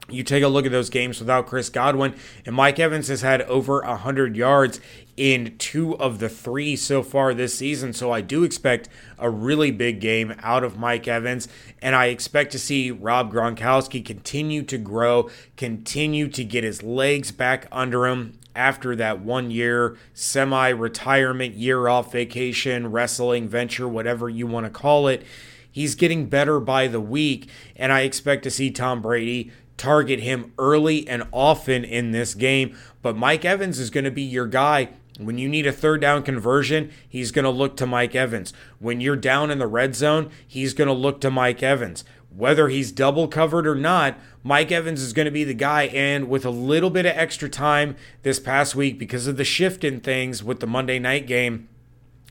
you 0.10 0.24
take 0.24 0.44
a 0.44 0.48
look 0.48 0.66
at 0.66 0.72
those 0.72 0.90
games 0.90 1.20
without 1.20 1.48
Chris 1.48 1.70
Godwin, 1.70 2.16
and 2.46 2.56
Mike 2.56 2.80
Evans 2.80 3.08
has 3.10 3.22
had 3.22 3.42
over 3.44 3.82
100 3.82 4.36
yards 4.36 4.80
in 5.18 5.58
two 5.58 5.98
of 5.98 6.20
the 6.20 6.30
three 6.30 6.76
so 6.76 7.02
far 7.02 7.34
this 7.34 7.56
season. 7.56 7.92
So 7.92 8.12
I 8.12 8.22
do 8.22 8.44
expect 8.44 8.88
a 9.18 9.30
really 9.30 9.72
big 9.72 10.00
game 10.00 10.36
out 10.42 10.64
of 10.64 10.78
Mike 10.78 11.08
Evans, 11.08 11.48
and 11.82 11.96
I 11.96 12.06
expect 12.08 12.52
to 12.52 12.60
see 12.60 12.92
Rob 12.92 13.34
Gronkowski 13.34 14.06
continue 14.06 14.64
to 14.64 14.78
grow, 14.78 15.30
continue 15.58 16.28
to 16.30 16.44
get 16.44 16.64
his 16.64 16.84
legs 16.84 17.32
back 17.32 17.68
under 17.72 18.06
him 18.08 18.38
after 18.56 18.96
that 18.96 19.20
one 19.22 19.52
year 19.52 19.98
semi 20.14 20.70
retirement, 20.70 21.56
year 21.56 21.88
off 21.88 22.12
vacation, 22.12 22.92
wrestling 22.92 23.48
venture, 23.48 23.88
whatever 23.88 24.30
you 24.30 24.48
want 24.48 24.66
to 24.66 24.70
call 24.70 25.08
it. 25.08 25.24
He's 25.70 25.94
getting 25.94 26.26
better 26.26 26.60
by 26.60 26.88
the 26.88 27.00
week, 27.00 27.50
and 27.76 27.92
I 27.92 28.02
expect 28.02 28.42
to 28.44 28.52
see 28.52 28.72
Tom 28.72 29.00
Brady 29.00 29.52
target 29.78 30.20
him 30.20 30.54
early 30.58 31.08
and 31.08 31.28
often 31.32 31.84
in 31.84 32.12
this 32.12 32.34
game. 32.34 32.76
But 33.02 33.16
Mike 33.16 33.46
Evans 33.46 33.80
is 33.80 33.90
going 33.90 34.04
to 34.04 34.12
be 34.12 34.24
your 34.24 34.48
guy. 34.48 34.90
When 35.20 35.38
you 35.38 35.50
need 35.50 35.66
a 35.66 35.72
third 35.72 36.02
down 36.02 36.22
conversion, 36.24 36.92
he's 37.08 37.32
going 37.32 37.46
to 37.46 37.50
look 37.50 37.76
to 37.78 37.88
Mike 37.88 38.14
Evans. 38.14 38.54
When 38.80 39.02
you're 39.02 39.16
down 39.16 39.50
in 39.50 39.58
the 39.58 39.68
red 39.68 39.96
zone, 39.96 40.30
he's 40.46 40.74
going 40.74 40.88
to 40.88 40.94
look 40.94 41.22
to 41.22 41.32
Mike 41.32 41.64
Evans. 41.64 42.04
Whether 42.30 42.68
he's 42.68 42.92
double 42.92 43.28
covered 43.28 43.66
or 43.66 43.74
not, 43.74 44.20
Mike 44.44 44.72
Evans 44.72 45.02
is 45.02 45.14
going 45.14 45.26
to 45.26 45.32
be 45.32 45.44
the 45.44 45.56
guy. 45.56 45.84
And 45.86 46.30
with 46.30 46.46
a 46.46 46.52
little 46.52 46.92
bit 46.92 47.08
of 47.08 47.18
extra 47.18 47.50
time 47.50 47.96
this 48.22 48.40
past 48.40 48.76
week 48.76 49.00
because 49.00 49.26
of 49.26 49.38
the 49.38 49.44
shift 49.44 49.84
in 49.84 50.02
things 50.02 50.44
with 50.44 50.60
the 50.60 50.68
Monday 50.68 51.00
night 51.00 51.26
game, 51.26 51.68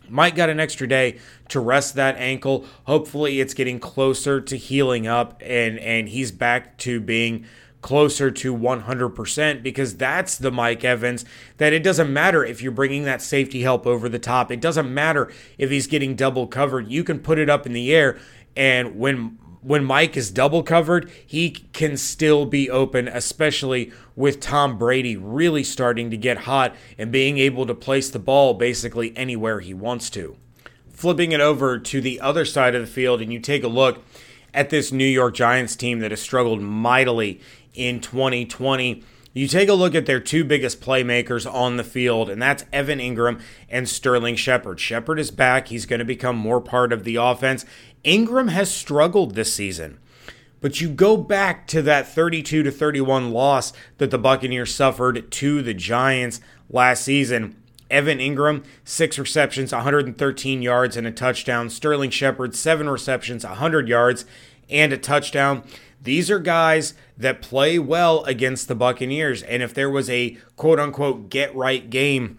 Mike 0.08 0.36
got 0.36 0.48
an 0.48 0.60
extra 0.60 0.86
day 0.86 1.18
to 1.48 1.60
rest 1.60 1.94
that 1.94 2.16
ankle. 2.16 2.64
Hopefully, 2.84 3.40
it's 3.40 3.54
getting 3.54 3.80
closer 3.80 4.40
to 4.40 4.56
healing 4.56 5.06
up, 5.06 5.40
and 5.44 5.78
and 5.78 6.08
he's 6.08 6.32
back 6.32 6.78
to 6.78 7.00
being 7.00 7.46
closer 7.82 8.32
to 8.32 8.52
100% 8.52 9.62
because 9.62 9.96
that's 9.96 10.38
the 10.38 10.50
Mike 10.50 10.82
Evans 10.82 11.24
that 11.58 11.72
it 11.72 11.84
doesn't 11.84 12.12
matter 12.12 12.44
if 12.44 12.60
you're 12.60 12.72
bringing 12.72 13.04
that 13.04 13.22
safety 13.22 13.62
help 13.62 13.86
over 13.86 14.08
the 14.08 14.18
top. 14.18 14.50
It 14.50 14.60
doesn't 14.60 14.92
matter 14.92 15.30
if 15.56 15.70
he's 15.70 15.86
getting 15.86 16.16
double 16.16 16.48
covered. 16.48 16.88
You 16.88 17.04
can 17.04 17.20
put 17.20 17.38
it 17.38 17.48
up 17.48 17.64
in 17.64 17.72
the 17.72 17.94
air 17.94 18.18
and 18.56 18.98
when 18.98 19.38
when 19.66 19.84
Mike 19.84 20.16
is 20.16 20.30
double 20.30 20.62
covered, 20.62 21.10
he 21.26 21.50
can 21.50 21.96
still 21.96 22.46
be 22.46 22.70
open, 22.70 23.08
especially 23.08 23.92
with 24.14 24.38
Tom 24.38 24.78
Brady 24.78 25.16
really 25.16 25.64
starting 25.64 26.08
to 26.10 26.16
get 26.16 26.38
hot 26.38 26.76
and 26.96 27.10
being 27.10 27.38
able 27.38 27.66
to 27.66 27.74
place 27.74 28.08
the 28.08 28.20
ball 28.20 28.54
basically 28.54 29.12
anywhere 29.16 29.58
he 29.58 29.74
wants 29.74 30.08
to. 30.10 30.36
Flipping 30.92 31.32
it 31.32 31.40
over 31.40 31.80
to 31.80 32.00
the 32.00 32.20
other 32.20 32.44
side 32.44 32.76
of 32.76 32.80
the 32.80 32.86
field, 32.86 33.20
and 33.20 33.32
you 33.32 33.40
take 33.40 33.64
a 33.64 33.68
look 33.68 34.04
at 34.54 34.70
this 34.70 34.92
New 34.92 35.04
York 35.04 35.34
Giants 35.34 35.74
team 35.74 35.98
that 35.98 36.12
has 36.12 36.22
struggled 36.22 36.60
mightily 36.60 37.40
in 37.74 38.00
2020. 38.00 39.02
You 39.36 39.48
take 39.48 39.68
a 39.68 39.74
look 39.74 39.94
at 39.94 40.06
their 40.06 40.18
two 40.18 40.44
biggest 40.44 40.80
playmakers 40.80 41.52
on 41.52 41.76
the 41.76 41.84
field, 41.84 42.30
and 42.30 42.40
that's 42.40 42.64
Evan 42.72 43.00
Engram 43.00 43.38
and 43.68 43.86
Sterling 43.86 44.34
Shepard. 44.34 44.80
Shepard 44.80 45.18
is 45.18 45.30
back. 45.30 45.68
He's 45.68 45.84
going 45.84 45.98
to 45.98 46.06
become 46.06 46.36
more 46.36 46.58
part 46.58 46.90
of 46.90 47.04
the 47.04 47.16
offense, 47.16 47.66
Engram 48.02 48.48
has 48.48 48.70
struggled 48.70 49.34
this 49.34 49.52
season. 49.52 49.98
But 50.62 50.80
you 50.80 50.88
go 50.88 51.18
back 51.18 51.66
to 51.66 51.82
that 51.82 52.08
32 52.08 52.62
to 52.62 52.70
31 52.70 53.30
loss 53.30 53.74
that 53.98 54.10
the 54.10 54.16
Buccaneers 54.16 54.74
suffered 54.74 55.30
to 55.30 55.60
the 55.60 55.74
Giants 55.74 56.40
last 56.70 57.04
season. 57.04 57.56
Evan 57.90 58.18
Engram, 58.18 58.64
six 58.84 59.18
receptions, 59.18 59.70
113 59.70 60.62
yards, 60.62 60.96
and 60.96 61.06
a 61.06 61.12
touchdown. 61.12 61.68
Sterling 61.68 62.08
Shepard, 62.08 62.54
seven 62.54 62.88
receptions, 62.88 63.44
100 63.44 63.86
yards, 63.86 64.24
and 64.70 64.92
a 64.92 64.98
touchdown. 64.98 65.62
These 66.02 66.30
are 66.30 66.38
guys 66.38 66.94
that 67.16 67.42
play 67.42 67.78
well 67.78 68.22
against 68.24 68.68
the 68.68 68.74
Buccaneers. 68.74 69.42
And 69.42 69.62
if 69.62 69.74
there 69.74 69.90
was 69.90 70.08
a 70.08 70.36
quote 70.56 70.78
unquote 70.78 71.30
get 71.30 71.54
right 71.54 71.88
game 71.90 72.38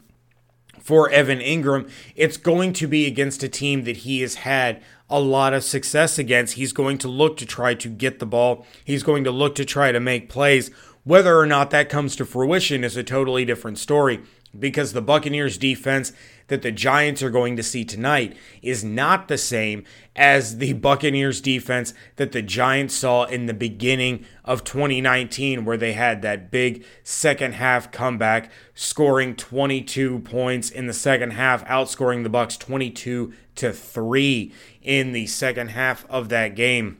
for 0.79 1.09
Evan 1.09 1.39
Engram, 1.39 1.89
it's 2.15 2.37
going 2.37 2.71
to 2.73 2.87
be 2.87 3.05
against 3.05 3.43
a 3.43 3.49
team 3.49 3.83
that 3.83 3.97
he 3.97 4.21
has 4.21 4.35
had 4.35 4.81
a 5.09 5.19
lot 5.19 5.53
of 5.53 5.63
success 5.63 6.17
against. 6.17 6.53
He's 6.53 6.73
going 6.73 6.97
to 6.99 7.07
look 7.07 7.37
to 7.37 7.45
try 7.45 7.73
to 7.73 7.89
get 7.89 8.19
the 8.19 8.25
ball, 8.25 8.65
he's 8.83 9.03
going 9.03 9.23
to 9.25 9.31
look 9.31 9.55
to 9.55 9.65
try 9.65 9.91
to 9.91 9.99
make 9.99 10.29
plays. 10.29 10.71
Whether 11.03 11.37
or 11.37 11.45
not 11.45 11.69
that 11.69 11.87
comes 11.87 12.17
to 12.17 12.25
fruition 12.25 12.83
is 12.83 12.97
a 12.97 13.03
totally 13.03 13.45
different 13.45 13.79
story 13.79 14.21
because 14.59 14.93
the 14.93 15.01
Buccaneers 15.01 15.57
defense 15.57 16.11
that 16.47 16.61
the 16.61 16.71
Giants 16.71 17.21
are 17.21 17.29
going 17.29 17.55
to 17.57 17.63
see 17.63 17.83
tonight 17.83 18.35
is 18.61 18.83
not 18.83 19.27
the 19.27 19.37
same 19.37 19.83
as 20.15 20.57
the 20.57 20.73
Buccaneers 20.73 21.41
defense 21.41 21.93
that 22.15 22.31
the 22.31 22.41
Giants 22.41 22.95
saw 22.95 23.25
in 23.25 23.45
the 23.45 23.53
beginning 23.53 24.25
of 24.45 24.63
2019 24.63 25.65
where 25.65 25.77
they 25.77 25.93
had 25.93 26.21
that 26.21 26.49
big 26.49 26.85
second 27.03 27.53
half 27.55 27.91
comeback 27.91 28.49
scoring 28.73 29.35
22 29.35 30.19
points 30.19 30.69
in 30.69 30.87
the 30.87 30.93
second 30.93 31.31
half 31.31 31.65
outscoring 31.65 32.23
the 32.23 32.29
Bucs 32.29 32.57
22 32.57 33.33
to 33.55 33.73
3 33.73 34.53
in 34.81 35.11
the 35.11 35.27
second 35.27 35.69
half 35.69 36.05
of 36.09 36.29
that 36.29 36.55
game. 36.55 36.97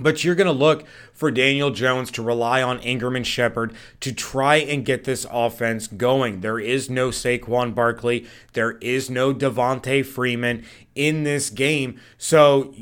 But 0.00 0.22
you're 0.22 0.34
going 0.34 0.46
to 0.46 0.52
look 0.52 0.86
for 1.12 1.30
Daniel 1.30 1.70
Jones 1.70 2.10
to 2.12 2.22
rely 2.22 2.62
on 2.62 2.78
Engram 2.80 3.16
and 3.16 3.26
Shepard 3.26 3.74
to 4.00 4.12
try 4.12 4.56
and 4.56 4.84
get 4.84 5.04
this 5.04 5.26
offense 5.30 5.86
going. 5.86 6.40
There 6.40 6.60
is 6.60 6.88
no 6.88 7.08
Saquon 7.08 7.74
Barkley. 7.74 8.26
There 8.52 8.72
is 8.78 9.10
no 9.10 9.34
Devonta 9.34 10.04
Freeman 10.04 10.64
in 10.94 11.24
this 11.24 11.50
game. 11.50 12.00
So 12.16 12.74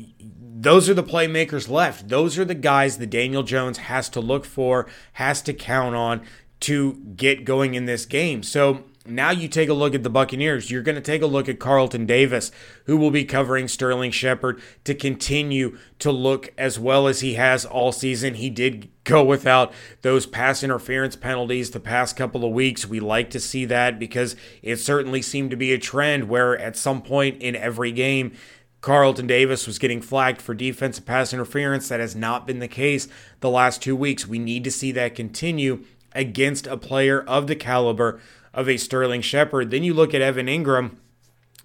those 0.59 0.89
are 0.89 0.93
the 0.93 1.03
playmakers 1.03 1.69
left. 1.69 2.09
Those 2.09 2.37
are 2.37 2.45
the 2.45 2.55
guys 2.55 2.97
that 2.97 3.09
Daniel 3.09 3.43
Jones 3.43 3.77
has 3.77 4.09
to 4.09 4.19
look 4.19 4.45
for, 4.45 4.87
has 5.13 5.41
to 5.43 5.53
count 5.53 5.95
on 5.95 6.21
to 6.61 6.93
get 7.15 7.45
going 7.45 7.75
in 7.75 7.85
this 7.85 8.05
game. 8.05 8.41
So 8.41 8.83
now 9.07 9.31
you 9.31 9.47
take 9.47 9.69
a 9.69 9.73
look 9.73 9.95
at 9.95 10.03
the 10.03 10.09
Buccaneers. 10.09 10.69
You're 10.69 10.81
going 10.81 10.95
to 10.95 11.01
take 11.01 11.21
a 11.21 11.27
look 11.27 11.49
at 11.49 11.59
Carlton 11.59 12.05
Davis, 12.05 12.51
who 12.85 12.97
will 12.97 13.11
be 13.11 13.25
covering 13.25 13.67
Sterling 13.67 14.11
Shepard 14.11 14.61
to 14.83 14.93
continue 14.93 15.77
to 15.99 16.11
look 16.11 16.53
as 16.57 16.79
well 16.79 17.07
as 17.07 17.21
he 17.21 17.35
has 17.35 17.65
all 17.65 17.91
season. 17.91 18.35
He 18.35 18.49
did 18.49 18.89
go 19.03 19.23
without 19.23 19.73
those 20.01 20.25
pass 20.25 20.63
interference 20.63 21.15
penalties 21.15 21.71
the 21.71 21.79
past 21.79 22.15
couple 22.15 22.45
of 22.45 22.51
weeks. 22.51 22.85
We 22.85 22.99
like 22.99 23.29
to 23.31 23.39
see 23.39 23.65
that 23.65 23.99
because 23.99 24.35
it 24.61 24.77
certainly 24.77 25.21
seemed 25.21 25.51
to 25.51 25.57
be 25.57 25.73
a 25.73 25.79
trend 25.79 26.29
where 26.29 26.57
at 26.57 26.75
some 26.75 27.01
point 27.01 27.41
in 27.41 27.55
every 27.55 27.91
game, 27.91 28.33
Carlton 28.81 29.27
Davis 29.27 29.65
was 29.65 29.79
getting 29.79 30.01
flagged 30.01 30.41
for 30.41 30.53
defensive 30.53 31.05
pass 31.05 31.33
interference. 31.33 31.89
That 31.89 31.99
has 31.99 32.15
not 32.15 32.45
been 32.45 32.59
the 32.59 32.67
case 32.67 33.07
the 33.39 33.49
last 33.49 33.81
two 33.81 33.95
weeks. 33.95 34.27
We 34.27 34.39
need 34.39 34.63
to 34.65 34.71
see 34.71 34.91
that 34.93 35.15
continue 35.15 35.83
against 36.13 36.67
a 36.67 36.77
player 36.77 37.21
of 37.21 37.47
the 37.47 37.55
caliber 37.55 38.19
of 38.57 38.67
a 38.67 38.75
Sterling 38.75 39.21
Shepard. 39.21 39.71
Then 39.71 39.83
you 39.83 39.93
look 39.93 40.13
at 40.13 40.21
Evan 40.21 40.47
Engram, 40.47 40.97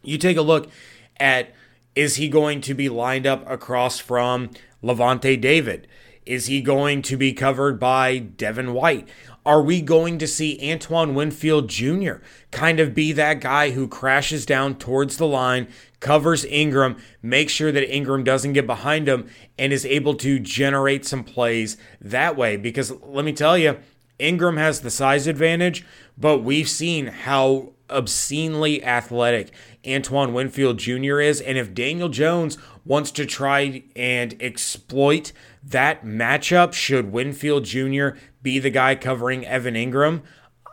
You 0.05 0.19
take 0.19 0.37
a 0.37 0.43
look 0.43 0.71
at 1.19 1.53
is 1.95 2.17
he 2.17 2.29
going 2.29 2.61
to 2.63 2.75
be 2.75 2.89
lined 2.89 3.27
up 3.27 3.49
across 3.51 3.99
from 3.99 4.51
Lavonte 4.83 5.41
David? 5.41 5.89
Is 6.25 6.47
he 6.47 6.61
going 6.61 7.03
to 7.03 7.17
be 7.17 7.33
covered 7.33 7.81
by 7.81 8.19
Devin 8.19 8.73
White? 8.73 9.09
Are 9.45 9.61
we 9.61 9.83
going 9.83 10.19
to 10.19 10.27
see 10.27 10.71
Antoine 10.71 11.15
Winfield 11.15 11.69
Jr. 11.69 12.15
kind 12.53 12.79
of 12.79 12.95
be 12.95 13.13
that 13.13 13.41
guy 13.41 13.71
who 13.71 13.89
crashes 13.89 14.47
down 14.47 14.77
towards 14.77 15.17
the 15.17 15.27
line, 15.27 15.67
covers 15.99 16.45
Engram, 16.45 17.01
makes 17.23 17.53
sure 17.53 17.73
that 17.73 17.91
Engram 17.91 18.23
doesn't 18.23 18.53
get 18.53 18.69
behind 18.69 19.09
him, 19.09 19.29
and 19.59 19.73
is 19.73 19.85
able 19.85 20.15
to 20.15 20.39
generate 20.39 21.05
some 21.05 21.25
plays 21.25 21.77
that 22.01 22.37
way? 22.37 22.57
Because 22.57 22.93
let 23.03 23.25
me 23.25 23.33
tell 23.33 23.59
you, 23.59 23.79
Engram 24.19 24.59
has 24.59 24.81
the 24.81 24.91
size 24.91 25.27
advantage, 25.27 25.85
but 26.17 26.39
we've 26.39 26.69
seen 26.69 27.07
how 27.07 27.73
obscenely 27.91 28.83
athletic 28.85 29.51
Antoine 29.87 30.33
Winfield 30.33 30.79
Jr. 30.79 31.21
is. 31.21 31.41
And 31.41 31.59
if 31.59 31.75
Daniel 31.75 32.09
Jones 32.09 32.59
wants 32.85 33.11
to 33.13 33.27
try 33.27 33.83
and 33.95 34.35
exploit 34.41 35.33
that 35.63 36.05
matchup, 36.05 36.73
should 36.73 37.13
Winfield 37.13 37.65
Jr. 37.65 38.11
be 38.43 38.59
the 38.59 38.71
guy 38.71 38.95
covering 38.95 39.47
Evan 39.47 39.75
Engram? 39.75 40.23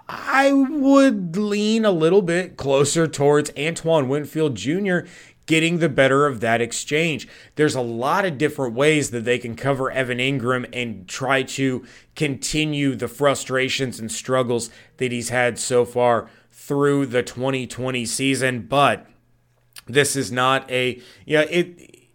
I 0.07 0.51
would 0.51 1.37
lean 1.37 1.85
a 1.85 1.91
little 1.91 2.23
bit 2.23 2.57
closer 2.57 3.07
towards 3.07 3.51
Antoine 3.57 4.09
Winfield 4.09 4.55
Jr 4.55 5.01
getting 5.49 5.79
the 5.79 5.89
better 5.89 6.27
of 6.27 6.41
that 6.41 6.61
exchange. 6.61 7.27
There's 7.55 7.73
a 7.73 7.81
lot 7.81 8.23
of 8.23 8.37
different 8.37 8.75
ways 8.75 9.09
that 9.09 9.25
they 9.25 9.39
can 9.39 9.55
cover 9.55 9.89
Evan 9.89 10.19
Engram 10.19 10.69
and 10.71 11.07
try 11.07 11.41
to 11.41 11.83
continue 12.15 12.95
the 12.95 13.07
frustrations 13.07 13.99
and 13.99 14.11
struggles 14.11 14.69
that 14.97 15.11
he's 15.11 15.29
had 15.29 15.57
so 15.57 15.85
far 15.85 16.29
through 16.51 17.07
the 17.07 17.23
2020 17.23 18.05
season, 18.05 18.67
but 18.67 19.07
this 19.87 20.15
is 20.15 20.31
not 20.31 20.69
a 20.69 21.01
yeah, 21.25 21.41
it 21.41 22.05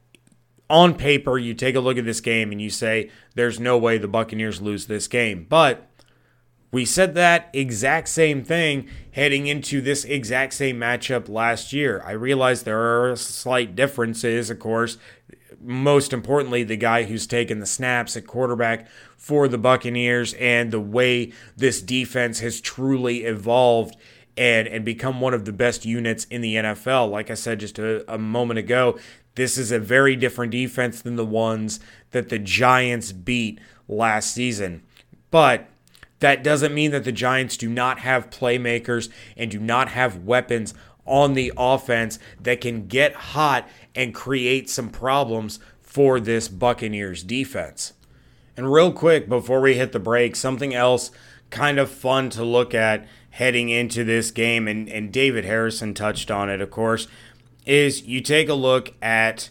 on 0.71 0.95
paper 0.95 1.37
you 1.37 1.55
take 1.55 1.75
a 1.75 1.81
look 1.81 1.99
at 1.99 2.05
this 2.05 2.21
game 2.21 2.53
and 2.53 2.63
you 2.63 2.71
say 2.71 3.11
there's 3.35 3.59
no 3.59 3.77
way 3.77 3.99
the 3.99 4.07
Buccaneers 4.07 4.63
lose 4.63 4.87
this 4.87 5.09
game. 5.09 5.45
But 5.49 5.91
we 6.75 6.85
said 6.85 7.15
that 7.15 7.51
exact 7.53 8.09
same 8.09 8.43
thing 8.43 8.89
heading 9.13 9.47
into 9.47 9.81
this 9.81 10.05
exact 10.05 10.53
same 10.55 10.77
matchup 10.77 11.29
last 11.29 11.73
year. 11.73 12.03
I 12.05 12.11
realize 12.11 12.65
there 12.65 13.11
are 13.11 13.15
slight 13.15 13.77
differences, 13.77 14.51
of 14.51 14.59
course. 14.59 14.99
Most 15.61 16.13
importantly, 16.13 16.65
the 16.65 16.77
guy 16.77 17.05
who's 17.05 17.29
taken 17.29 17.61
the 17.61 17.67
snaps 17.67 18.17
at 18.17 18.27
quarterback 18.27 18.89
for 19.17 19.47
the 19.47 19.57
Buccaneers 19.57 20.35
and 20.35 20.73
the 20.73 20.81
way 20.81 21.33
this 21.57 21.81
defense 21.81 22.41
has 22.41 22.61
truly 22.61 23.23
evolved 23.23 23.95
and, 24.37 24.67
and 24.67 24.85
become 24.85 25.21
one 25.21 25.33
of 25.33 25.45
the 25.45 25.53
best 25.53 25.85
units 25.85 26.25
in 26.25 26.41
the 26.41 26.57
NFL. 26.57 27.09
Like 27.09 27.31
I 27.31 27.35
said 27.35 27.61
just 27.61 27.79
a, 27.79 28.13
a 28.13 28.19
moment 28.19 28.59
ago, 28.59 28.99
this 29.37 29.57
is 29.57 29.71
a 29.71 29.79
very 29.79 30.17
different 30.17 30.51
defense 30.51 31.03
than 31.03 31.15
the 31.15 31.25
ones 31.25 31.79
that 32.11 32.31
the 32.31 32.41
Giants 32.41 33.13
beat 33.13 33.61
last 33.87 34.35
season. 34.35 34.83
But 35.31 35.69
That 36.25 36.43
doesn't 36.43 36.73
mean 36.73 36.91
that 36.93 37.05
the 37.05 37.13
Giants 37.13 37.59
do 37.59 37.69
not 37.69 37.99
have 37.99 38.31
playmakers 38.31 39.11
and 39.37 39.51
do 39.51 39.61
not 39.61 39.91
have 39.91 40.25
weapons 40.25 40.73
on 41.05 41.35
the 41.35 41.53
offense 41.55 42.19
that 42.41 42.63
can 42.63 42.87
get 42.87 43.15
hot 43.15 43.69
and 43.95 44.15
create 44.15 44.71
some 44.71 44.89
problems 44.89 45.59
for 45.83 46.19
this 46.19 46.49
Buccaneers 46.49 47.23
defense. 47.23 47.93
And 48.57 48.73
real 48.73 48.91
quick 48.91 49.29
before 49.29 49.61
we 49.61 49.75
hit 49.75 49.93
the 49.93 49.99
break, 49.99 50.35
something 50.35 50.75
else 50.75 51.11
kind 51.51 51.79
of 51.79 51.91
fun 51.91 52.31
to 52.31 52.43
look 52.43 52.73
at 52.73 53.07
heading 53.29 53.69
into 53.69 54.03
this 54.03 54.31
game, 54.31 54.67
and, 54.67 54.89
and 54.89 55.13
David 55.13 55.45
Harrison 55.45 55.93
touched 55.93 56.31
on 56.31 56.49
it, 56.49 56.63
of 56.63 56.71
course, 56.71 57.07
is 57.67 58.07
you 58.07 58.23
take 58.23 58.49
a 58.49 58.55
look 58.55 58.95
at 59.03 59.51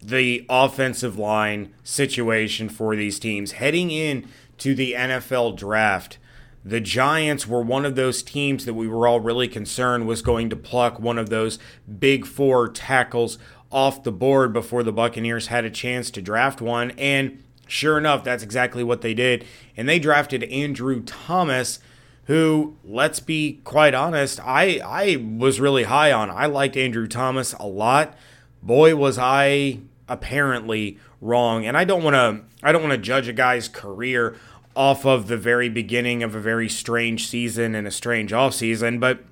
the 0.00 0.46
offensive 0.48 1.18
line 1.18 1.74
situation 1.82 2.70
for 2.70 2.96
these 2.96 3.18
teams. 3.18 3.52
Heading 3.52 3.90
in 3.90 4.26
to 4.58 4.74
the 4.74 4.92
NFL 4.92 5.56
draft, 5.56 6.18
the 6.64 6.80
Giants 6.80 7.46
were 7.46 7.62
one 7.62 7.84
of 7.84 7.94
those 7.94 8.22
teams 8.22 8.64
that 8.64 8.74
we 8.74 8.88
were 8.88 9.06
all 9.06 9.20
really 9.20 9.48
concerned 9.48 10.06
was 10.06 10.22
going 10.22 10.48
to 10.48 10.56
pluck 10.56 10.98
one 10.98 11.18
of 11.18 11.28
those 11.28 11.58
big 11.98 12.24
four 12.24 12.68
tackles 12.68 13.38
off 13.70 14.02
the 14.02 14.12
board 14.12 14.52
before 14.52 14.82
the 14.82 14.92
Buccaneers 14.92 15.48
had 15.48 15.64
a 15.64 15.70
chance 15.70 16.10
to 16.12 16.22
draft 16.22 16.62
one. 16.62 16.92
And 16.92 17.42
sure 17.66 17.98
enough, 17.98 18.24
that's 18.24 18.42
exactly 18.42 18.82
what 18.82 19.02
they 19.02 19.12
did. 19.12 19.44
And 19.76 19.88
they 19.88 19.98
drafted 19.98 20.44
Andrew 20.44 21.02
Thomas, 21.02 21.80
who, 22.24 22.76
let's 22.82 23.20
be 23.20 23.60
quite 23.64 23.92
honest, 23.92 24.40
I, 24.40 24.80
I 24.82 25.16
was 25.16 25.60
really 25.60 25.84
high 25.84 26.12
on. 26.12 26.30
I 26.30 26.46
liked 26.46 26.76
Andrew 26.76 27.06
Thomas 27.06 27.52
a 27.54 27.66
lot. 27.66 28.16
Boy, 28.62 28.96
was 28.96 29.18
I 29.18 29.80
apparently 30.08 30.98
wrong. 31.20 31.66
And 31.66 31.76
I 31.76 31.84
don't 31.84 32.02
want 32.02 32.14
to 32.14 32.44
I 32.62 32.72
don't 32.72 32.82
want 32.82 32.92
to 32.92 32.98
judge 32.98 33.28
a 33.28 33.32
guy's 33.32 33.68
career 33.68 34.36
off 34.76 35.06
of 35.06 35.28
the 35.28 35.36
very 35.36 35.68
beginning 35.68 36.22
of 36.22 36.34
a 36.34 36.40
very 36.40 36.68
strange 36.68 37.28
season 37.28 37.74
and 37.74 37.86
a 37.86 37.92
strange 37.92 38.32
offseason, 38.32 38.98
but 38.98 39.24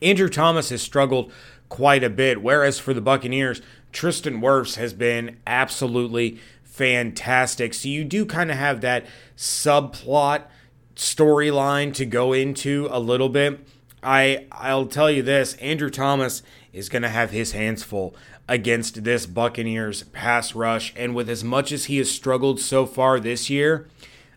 Andrew 0.00 0.28
Thomas 0.28 0.70
has 0.70 0.82
struggled 0.82 1.32
quite 1.68 2.02
a 2.02 2.10
bit. 2.10 2.42
Whereas 2.42 2.78
for 2.78 2.94
the 2.94 3.00
Buccaneers, 3.00 3.60
Tristan 3.92 4.40
Wirfs 4.40 4.76
has 4.76 4.92
been 4.92 5.38
absolutely 5.46 6.38
fantastic. 6.64 7.74
So 7.74 7.88
you 7.88 8.04
do 8.04 8.24
kind 8.26 8.50
of 8.50 8.56
have 8.56 8.80
that 8.80 9.06
subplot 9.36 10.44
storyline 10.96 11.94
to 11.94 12.04
go 12.04 12.32
into 12.32 12.88
a 12.90 12.98
little 12.98 13.28
bit. 13.28 13.60
I 14.02 14.46
I'll 14.50 14.86
tell 14.86 15.10
you 15.10 15.22
this, 15.22 15.54
Andrew 15.54 15.90
Thomas 15.90 16.42
is 16.72 16.88
going 16.88 17.02
to 17.02 17.08
have 17.08 17.30
his 17.30 17.52
hands 17.52 17.82
full 17.82 18.14
against 18.48 19.04
this 19.04 19.26
Buccaneers 19.26 20.02
pass 20.04 20.54
rush 20.54 20.92
and 20.96 21.14
with 21.14 21.30
as 21.30 21.44
much 21.44 21.72
as 21.72 21.84
he 21.84 21.98
has 21.98 22.10
struggled 22.10 22.60
so 22.60 22.86
far 22.86 23.20
this 23.20 23.48
year, 23.48 23.88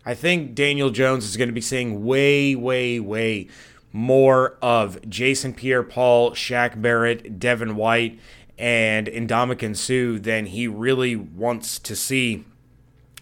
I 0.04 0.14
think 0.14 0.54
Daniel 0.54 0.90
Jones 0.90 1.24
is 1.24 1.36
going 1.36 1.48
to 1.48 1.54
be 1.54 1.60
seeing 1.60 2.04
way, 2.04 2.54
way, 2.54 3.00
way 3.00 3.48
more 3.92 4.56
of 4.62 5.08
Jason 5.08 5.54
Pierre 5.54 5.82
Paul, 5.82 6.32
Shaq 6.32 6.80
Barrett, 6.80 7.40
Devin 7.40 7.76
White, 7.76 8.20
and 8.58 9.06
Ndamukong 9.08 9.76
Suh 9.76 10.20
than 10.20 10.46
he 10.46 10.68
really 10.68 11.16
wants 11.16 11.78
to 11.80 11.96
see. 11.96 12.44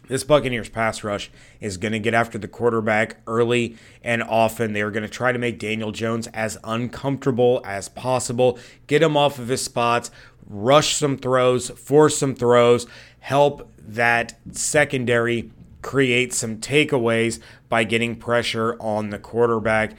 This 0.07 0.25
Buccaneers 0.25 0.69
pass 0.69 1.03
rush 1.03 1.31
is 1.61 1.77
going 1.77 1.93
to 1.93 1.99
get 1.99 2.13
after 2.13 2.37
the 2.37 2.49
quarterback 2.49 3.17
early 3.27 3.77
and 4.03 4.23
often. 4.23 4.73
They 4.73 4.83
are 4.83 4.91
going 4.91 5.03
to 5.03 5.09
try 5.09 5.33
to 5.33 5.39
make 5.39 5.59
Daniel 5.59 5.93
Jones 5.93 6.27
as 6.29 6.59
uncomfortable 6.63 7.63
as 7.65 7.89
possible, 7.89 8.59
get 8.87 9.03
him 9.03 9.17
off 9.17 9.39
of 9.39 9.49
his 9.49 9.63
spots, 9.63 10.11
rush 10.47 10.95
some 10.95 11.17
throws, 11.17 11.71
force 11.71 12.19
some 12.19 12.35
throws, 12.35 12.87
help 13.21 13.73
that 13.79 14.39
secondary 14.53 15.51
create 15.81 16.33
some 16.33 16.59
takeaways 16.59 17.41
by 17.69 17.85
getting 17.85 18.17
pressure 18.17 18.77
on 18.81 19.11
the 19.11 19.19
quarterback. 19.19 19.95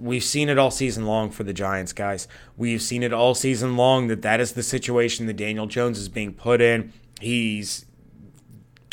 We've 0.00 0.24
seen 0.24 0.48
it 0.48 0.58
all 0.58 0.70
season 0.70 1.06
long 1.06 1.30
for 1.30 1.44
the 1.44 1.52
Giants, 1.52 1.92
guys. 1.92 2.28
We've 2.56 2.82
seen 2.82 3.02
it 3.02 3.12
all 3.12 3.34
season 3.34 3.76
long 3.76 4.08
that 4.08 4.22
that 4.22 4.40
is 4.40 4.52
the 4.52 4.62
situation 4.62 5.26
that 5.26 5.36
Daniel 5.36 5.66
Jones 5.66 5.98
is 5.98 6.08
being 6.08 6.34
put 6.34 6.60
in. 6.60 6.92
He's 7.20 7.86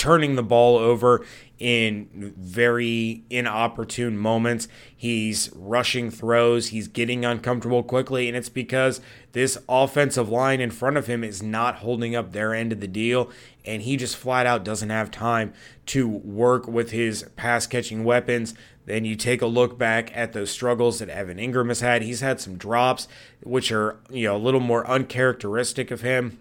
turning 0.02 0.36
the 0.36 0.42
ball 0.42 0.80
over 0.80 1.24
in 1.60 2.34
very 2.36 3.24
inopportune 3.30 4.18
moments. 4.18 4.68
He's 4.98 5.52
rushing 5.54 6.10
throws, 6.10 6.70
he's 6.70 6.88
getting 6.88 7.24
uncomfortable 7.24 7.84
quickly, 7.84 8.28
and 8.28 8.36
it's 8.36 8.50
because 8.50 9.00
this 9.34 9.60
offensive 9.70 10.28
line 10.28 10.60
in 10.60 10.72
front 10.72 10.98
of 10.98 11.06
him 11.06 11.24
is 11.24 11.44
not 11.44 11.76
holding 11.76 12.16
up 12.16 12.32
their 12.32 12.56
end 12.56 12.72
of 12.72 12.80
the 12.80 12.88
deal, 12.88 13.30
and 13.64 13.84
he 13.84 13.96
just 13.96 14.18
flat 14.18 14.48
out 14.48 14.64
doesn't 14.64 14.90
have 14.90 15.12
time 15.12 15.54
to 15.86 16.08
work 16.08 16.68
with 16.68 16.90
his 16.90 17.22
pass 17.36 17.68
catching 17.68 18.04
weapons. 18.04 18.56
Then 18.88 19.06
you 19.06 19.16
take 19.16 19.44
a 19.44 19.46
look 19.46 19.78
back 19.78 20.12
at 20.18 20.34
those 20.34 20.50
struggles 20.50 20.98
that 20.98 21.10
Evan 21.10 21.38
Engram 21.38 21.68
has 21.68 21.82
had. 21.82 22.02
He's 22.02 22.22
had 22.22 22.42
some 22.42 22.58
drops, 22.58 23.08
which 23.44 23.72
are, 23.72 24.00
you 24.10 24.28
know, 24.28 24.36
a 24.36 24.40
little 24.40 24.60
more 24.60 24.90
uncharacteristic 24.90 25.92
of 25.92 26.02
him. 26.02 26.40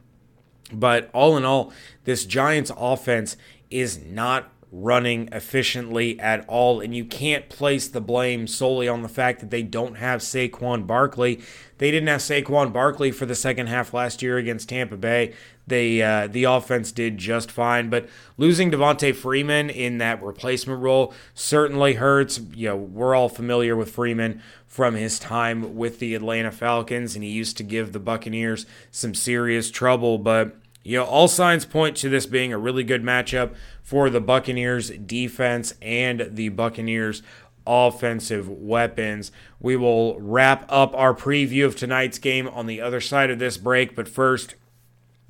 But 0.72 1.10
all 1.12 1.36
in 1.36 1.44
all, 1.44 1.72
this 2.04 2.24
Giants 2.24 2.70
offense 2.76 3.36
is 3.70 3.98
not 4.04 4.52
running 4.72 5.28
efficiently 5.32 6.18
at 6.20 6.44
all. 6.48 6.80
And 6.80 6.94
you 6.94 7.04
can't 7.04 7.48
place 7.48 7.88
the 7.88 8.00
blame 8.00 8.46
solely 8.46 8.88
on 8.88 9.02
the 9.02 9.08
fact 9.08 9.40
that 9.40 9.50
they 9.50 9.62
don't 9.62 9.96
have 9.96 10.20
Saquon 10.20 10.86
Barkley. 10.86 11.40
They 11.78 11.90
didn't 11.90 12.08
have 12.08 12.20
Saquon 12.20 12.72
Barkley 12.72 13.10
for 13.10 13.26
the 13.26 13.34
second 13.34 13.68
half 13.68 13.92
last 13.92 14.22
year 14.22 14.38
against 14.38 14.68
Tampa 14.68 14.96
Bay. 14.96 15.34
They 15.66 16.02
uh, 16.02 16.26
the 16.26 16.44
offense 16.44 16.90
did 16.90 17.16
just 17.16 17.50
fine, 17.50 17.90
but 17.90 18.08
losing 18.36 18.70
Devonta 18.72 19.14
Freeman 19.14 19.70
in 19.70 19.98
that 19.98 20.22
replacement 20.22 20.82
role 20.82 21.14
certainly 21.32 21.94
hurts. 21.94 22.40
You 22.54 22.70
know, 22.70 22.76
we're 22.76 23.14
all 23.14 23.28
familiar 23.28 23.76
with 23.76 23.92
Freeman 23.92 24.42
from 24.66 24.94
his 24.94 25.18
time 25.18 25.76
with 25.76 26.00
the 26.00 26.14
Atlanta 26.14 26.50
Falcons, 26.50 27.14
and 27.14 27.22
he 27.22 27.30
used 27.30 27.56
to 27.58 27.62
give 27.62 27.92
the 27.92 28.00
Buccaneers 28.00 28.66
some 28.90 29.14
serious 29.14 29.70
trouble. 29.70 30.18
But 30.18 30.56
you 30.82 30.96
know, 30.96 31.04
all 31.04 31.28
signs 31.28 31.64
point 31.64 31.96
to 31.98 32.08
this 32.08 32.26
being 32.26 32.52
a 32.52 32.58
really 32.58 32.84
good 32.84 33.02
matchup 33.02 33.54
for 33.82 34.08
the 34.08 34.20
Buccaneers 34.20 34.90
defense 34.90 35.74
and 35.82 36.28
the 36.30 36.48
Buccaneers 36.48 37.22
offensive 37.66 38.48
weapons. 38.48 39.30
We 39.58 39.76
will 39.76 40.18
wrap 40.20 40.64
up 40.68 40.94
our 40.94 41.14
preview 41.14 41.66
of 41.66 41.76
tonight's 41.76 42.18
game 42.18 42.48
on 42.48 42.66
the 42.66 42.80
other 42.80 43.00
side 43.00 43.30
of 43.30 43.38
this 43.38 43.58
break, 43.58 43.94
but 43.94 44.08
first, 44.08 44.54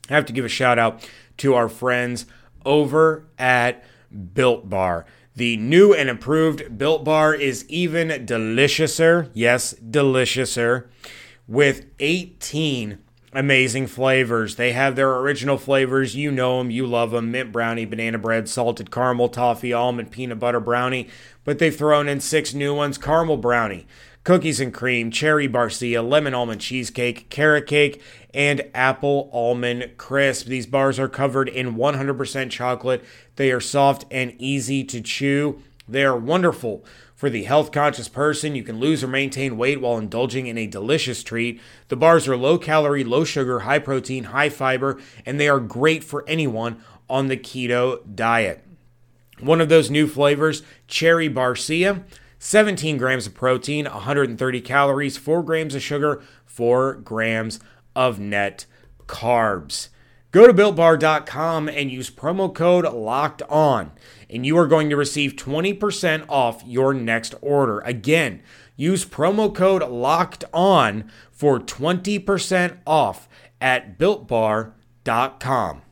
I 0.09 0.15
have 0.15 0.27
to 0.27 0.33
give 0.33 0.45
a 0.45 0.49
shout 0.49 0.79
out 0.79 1.09
to 1.39 1.55
our 1.55 1.69
friends 1.69 2.27
over 2.65 3.27
at 3.39 3.85
Built 4.35 4.69
Bar. 4.69 5.07
The 5.35 5.57
new 5.57 5.95
and 5.95 6.09
improved 6.09 6.77
Built 6.77 7.05
Bar 7.05 7.35
is 7.35 7.65
even 7.69 8.09
deliciouser. 8.27 9.31
Yes, 9.33 9.75
deliciouser. 9.75 10.89
With 11.47 11.87
18 11.99 12.99
amazing 13.33 13.87
flavors. 13.87 14.57
They 14.57 14.73
have 14.73 14.97
their 14.97 15.15
original 15.17 15.59
flavors. 15.59 16.17
You 16.17 16.31
know 16.31 16.59
them, 16.59 16.71
you 16.71 16.87
love 16.87 17.13
them 17.13 17.31
mint 17.31 17.53
brownie, 17.53 17.85
banana 17.85 18.19
bread, 18.19 18.49
salted 18.49 18.91
caramel, 18.91 19.29
toffee, 19.29 19.73
almond, 19.73 20.11
peanut 20.11 20.39
butter 20.39 20.61
brownie. 20.61 21.09
But 21.45 21.59
they've 21.59 21.75
thrown 21.75 22.09
in 22.09 22.21
six 22.21 22.55
new 22.55 22.75
ones 22.75 22.99
caramel 22.99 23.37
brownie, 23.37 23.87
cookies 24.25 24.61
and 24.61 24.75
cream, 24.75 25.11
cherry 25.11 25.49
barcia, 25.49 26.07
lemon 26.07 26.35
almond 26.35 26.61
cheesecake, 26.61 27.31
carrot 27.31 27.67
cake, 27.67 28.03
and 28.35 28.63
apple 28.75 29.31
almond 29.33 29.93
crisp. 29.97 30.47
These 30.47 30.67
bars 30.67 30.99
are 30.99 31.09
covered 31.09 31.49
in 31.49 31.77
100% 31.77 32.51
chocolate. 32.51 33.05
They 33.37 33.51
are 33.53 33.61
soft 33.61 34.05
and 34.11 34.35
easy 34.39 34.85
to 34.85 35.01
chew. 35.01 35.63
They 35.89 36.05
are 36.05 36.17
wonderful 36.17 36.85
for 37.21 37.29
the 37.29 37.45
health 37.45 37.71
conscious 37.71 38.09
person, 38.09 38.55
you 38.55 38.63
can 38.63 38.81
lose 38.81 39.05
or 39.05 39.07
maintain 39.07 39.59
weight 39.59 39.79
while 39.79 39.99
indulging 39.99 40.47
in 40.47 40.57
a 40.57 40.67
delicious 40.67 41.23
treat. 41.23 41.61
The 41.89 41.97
bars 41.97 42.27
are 42.27 42.35
low 42.35 42.57
calorie, 42.57 43.05
low 43.05 43.25
sugar, 43.25 43.59
high 43.59 43.79
protein, 43.79 44.25
high 44.25 44.49
fiber, 44.49 44.99
and 45.27 45.39
they 45.39 45.47
are 45.47 45.61
great 45.61 46.03
for 46.03 46.25
anyone 46.27 46.83
on 47.11 47.29
the 47.29 47.37
keto 47.37 48.01
diet. 48.15 48.65
One 49.39 49.61
of 49.61 49.69
those 49.69 49.91
new 49.91 50.07
flavors, 50.09 50.63
cherry 50.89 51.29
barcia, 51.29 52.05
17 52.39 52.97
grams 52.97 53.27
of 53.27 53.35
protein, 53.35 53.85
130 53.85 54.61
calories, 54.63 55.19
4 55.19 55.43
grams 55.43 55.75
of 55.75 55.83
sugar, 55.83 56.23
4 56.47 56.95
grams 56.95 57.61
of 57.95 58.19
net 58.19 58.65
carbs. 59.07 59.91
Go 60.33 60.47
to 60.47 60.55
builtbar.com 60.55 61.69
and 61.69 61.91
use 61.91 62.09
promo 62.09 62.55
code 62.55 62.85
locked 62.85 63.43
on, 63.49 63.91
and 64.29 64.47
you 64.47 64.57
are 64.59 64.69
going 64.69 64.89
to 64.91 64.97
receive 64.97 65.35
20% 65.35 66.25
off 66.29 66.63
your 66.65 66.95
next 66.95 67.35
order. 67.41 67.81
Again, 67.81 68.41
use 68.77 69.05
promo 69.05 69.53
code 69.53 69.83
locked 69.83 70.45
on 70.53 71.11
for 71.33 71.59
20% 71.59 72.79
off 72.87 73.29
at 73.61 73.99
builtbar.com. 73.99 75.83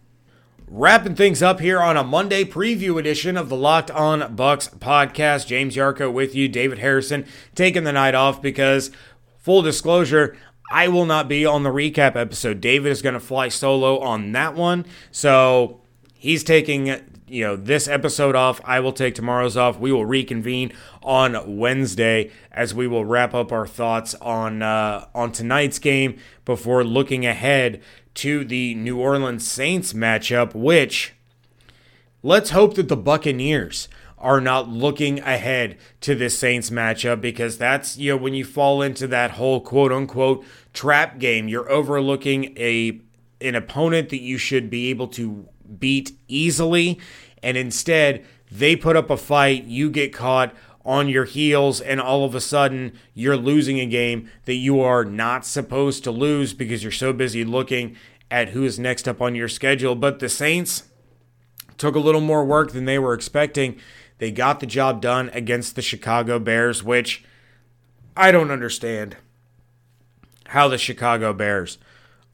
Wrapping 0.71 1.15
things 1.17 1.43
up 1.43 1.59
here 1.61 1.81
on 1.81 1.97
a 1.97 2.05
Monday 2.05 2.45
preview 2.45 2.99
edition 2.99 3.37
of 3.37 3.49
the 3.49 3.57
Locked 3.57 3.91
On 3.91 4.21
Bucs 4.37 4.73
podcast. 4.79 5.47
James 5.47 5.75
Yarcho 5.75 6.13
with 6.13 6.35
you, 6.35 6.47
David 6.47 6.79
Harrison 6.79 7.25
taking 7.55 7.85
the 7.85 7.93
night 7.93 8.15
off 8.15 8.41
because, 8.41 8.91
full 9.39 9.63
disclosure, 9.63 10.37
I 10.71 10.89
will 10.89 11.07
not 11.07 11.29
be 11.29 11.47
on 11.47 11.63
the 11.63 11.71
recap 11.71 12.17
episode. 12.17 12.61
David 12.61 12.91
is 12.91 13.03
going 13.03 13.15
to 13.15 13.21
fly 13.21 13.49
solo 13.49 13.99
on 13.99 14.33
that 14.33 14.55
one. 14.55 14.85
So 15.11 15.81
he's 16.15 16.45
taking 16.45 16.87
you 17.29 17.45
know 17.45 17.57
this 17.57 17.89
episode 17.89 18.35
off. 18.35 18.61
I 18.65 18.81
will 18.81 18.93
take 18.93 19.15
tomorrow's 19.15 19.57
off. 19.57 19.79
We 19.79 19.93
will 19.93 20.07
reconvene 20.07 20.73
on 21.03 21.59
Wednesday 21.59 22.31
as 22.51 22.75
we 22.75 22.87
will 22.87 23.05
wrap 23.05 23.35
up 23.35 23.53
our 23.53 23.67
thoughts 23.67 24.15
on 24.17 24.63
uh, 24.63 25.07
on 25.15 25.33
tonight's 25.33 25.79
game 25.79 26.19
before 26.45 26.85
looking 26.85 27.27
ahead 27.27 27.83
to 28.15 28.45
the 28.45 28.75
New 28.75 28.99
Orleans 28.99 29.47
Saints 29.47 29.93
matchup. 29.93 30.55
Which 30.55 31.15
let's 32.23 32.51
hope 32.51 32.75
that 32.75 32.89
the 32.89 32.97
Buccaneers 32.97 33.89
are 34.21 34.41
not 34.41 34.69
looking 34.69 35.21
ahead 35.21 35.79
to 36.01 36.15
this 36.15 36.39
Saints 36.39 36.71
matchup 36.71 37.21
because 37.21 37.59
that's, 37.59 37.97
you 37.97 38.13
know, 38.13 38.17
when 38.17 38.35
you 38.35 38.45
fall 38.45 38.83
into 38.83 39.07
that 39.09 39.33
whole 39.33 39.61
quote 39.61 39.93
unquote 39.93 40.45
trap 40.73 41.19
game, 41.19 41.49
you're 41.49 41.71
overlooking 41.71 42.57
a 42.57 43.01
an 43.41 43.55
opponent 43.55 44.09
that 44.09 44.21
you 44.21 44.37
should 44.37 44.69
be 44.69 44.91
able 44.91 45.07
to 45.07 45.49
beat 45.79 46.13
easily 46.27 46.99
and 47.43 47.57
instead 47.57 48.25
they 48.51 48.75
put 48.75 48.97
up 48.97 49.11
a 49.11 49.17
fight, 49.17 49.65
you 49.65 49.91
get 49.91 50.13
caught 50.13 50.55
on 50.85 51.09
your 51.09 51.25
heels 51.25 51.81
and 51.81 52.01
all 52.01 52.25
of 52.25 52.35
a 52.35 52.41
sudden 52.41 52.93
you're 53.13 53.37
losing 53.37 53.79
a 53.79 53.87
game 53.87 54.29
that 54.47 54.55
you 54.55 54.81
are 54.81 55.05
not 55.05 55.45
supposed 55.45 56.03
to 56.05 56.11
lose 56.11 56.55
because 56.55 56.83
you're 56.83 56.91
so 56.91 57.13
busy 57.13 57.45
looking 57.45 57.95
at 58.31 58.51
who 58.51 58.65
is 58.65 58.79
next 58.79 59.07
up 59.07 59.21
on 59.21 59.35
your 59.35 59.49
schedule. 59.49 59.95
But 59.95 60.19
the 60.19 60.29
Saints 60.29 60.85
took 61.77 61.95
a 61.95 62.01
little 62.01 62.21
more 62.21 62.45
work 62.45 62.73
than 62.73 62.87
they 62.87 62.99
were 62.99 63.15
expecting 63.15 63.79
they 64.19 64.31
got 64.31 64.61
the 64.61 64.67
job 64.67 65.01
done 65.01 65.31
against 65.33 65.77
the 65.77 65.83
Chicago 65.83 66.39
Bears, 66.39 66.83
which 66.83 67.25
I 68.17 68.31
don't 68.31 68.51
understand 68.51 69.17
how 70.49 70.69
the 70.69 70.79
Chicago 70.79 71.33
Bears 71.33 71.79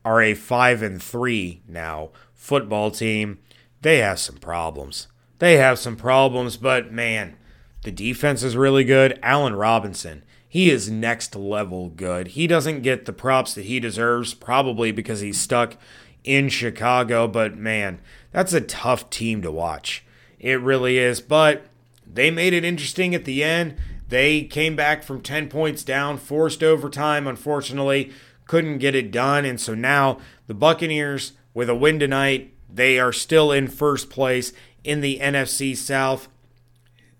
are 0.04 0.20
a 0.20 0.34
5 0.34 0.82
and 0.82 1.02
3 1.02 1.62
now 1.68 2.10
football 2.32 2.90
team. 2.90 3.38
They 3.82 3.98
have 3.98 4.18
some 4.18 4.36
problems. 4.36 5.08
They 5.38 5.56
have 5.56 5.78
some 5.78 5.96
problems, 5.96 6.56
but 6.56 6.92
man, 6.92 7.36
the 7.82 7.90
defense 7.90 8.42
is 8.42 8.56
really 8.56 8.84
good. 8.84 9.18
Allen 9.22 9.54
Robinson, 9.54 10.24
he 10.48 10.70
is 10.70 10.90
next 10.90 11.34
level 11.34 11.90
good. 11.90 12.28
He 12.28 12.46
doesn't 12.46 12.82
get 12.82 13.04
the 13.04 13.12
props 13.12 13.54
that 13.54 13.64
he 13.64 13.80
deserves, 13.80 14.32
probably 14.32 14.90
because 14.90 15.20
he's 15.20 15.40
stuck 15.40 15.76
in 16.22 16.48
Chicago, 16.48 17.28
but 17.28 17.56
man, 17.56 18.00
that's 18.30 18.52
a 18.54 18.60
tough 18.60 19.10
team 19.10 19.42
to 19.42 19.50
watch. 19.50 20.04
It 20.38 20.60
really 20.60 20.98
is. 20.98 21.20
But 21.20 21.66
they 22.06 22.30
made 22.30 22.52
it 22.52 22.64
interesting 22.64 23.14
at 23.14 23.24
the 23.24 23.42
end. 23.42 23.76
They 24.08 24.44
came 24.44 24.76
back 24.76 25.02
from 25.02 25.22
10 25.22 25.48
points 25.48 25.82
down, 25.82 26.18
forced 26.18 26.62
overtime, 26.62 27.26
unfortunately, 27.26 28.12
couldn't 28.46 28.78
get 28.78 28.94
it 28.94 29.10
done. 29.10 29.44
And 29.44 29.60
so 29.60 29.74
now 29.74 30.18
the 30.46 30.54
Buccaneers, 30.54 31.32
with 31.54 31.70
a 31.70 31.74
win 31.74 31.98
tonight, 31.98 32.54
they 32.72 32.98
are 32.98 33.12
still 33.12 33.50
in 33.52 33.68
first 33.68 34.10
place 34.10 34.52
in 34.82 35.00
the 35.00 35.18
NFC 35.20 35.76
South 35.76 36.28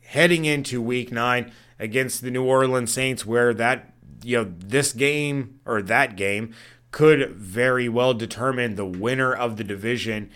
heading 0.02 0.44
into 0.44 0.80
week 0.80 1.10
nine 1.10 1.52
against 1.78 2.22
the 2.22 2.30
New 2.30 2.44
Orleans 2.44 2.92
Saints, 2.92 3.26
where 3.26 3.52
that, 3.54 3.94
you 4.22 4.36
know, 4.36 4.52
this 4.58 4.92
game 4.92 5.58
or 5.64 5.82
that 5.82 6.16
game 6.16 6.54
could 6.90 7.32
very 7.32 7.88
well 7.88 8.14
determine 8.14 8.76
the 8.76 8.86
winner 8.86 9.34
of 9.34 9.56
the 9.56 9.64
division 9.64 10.30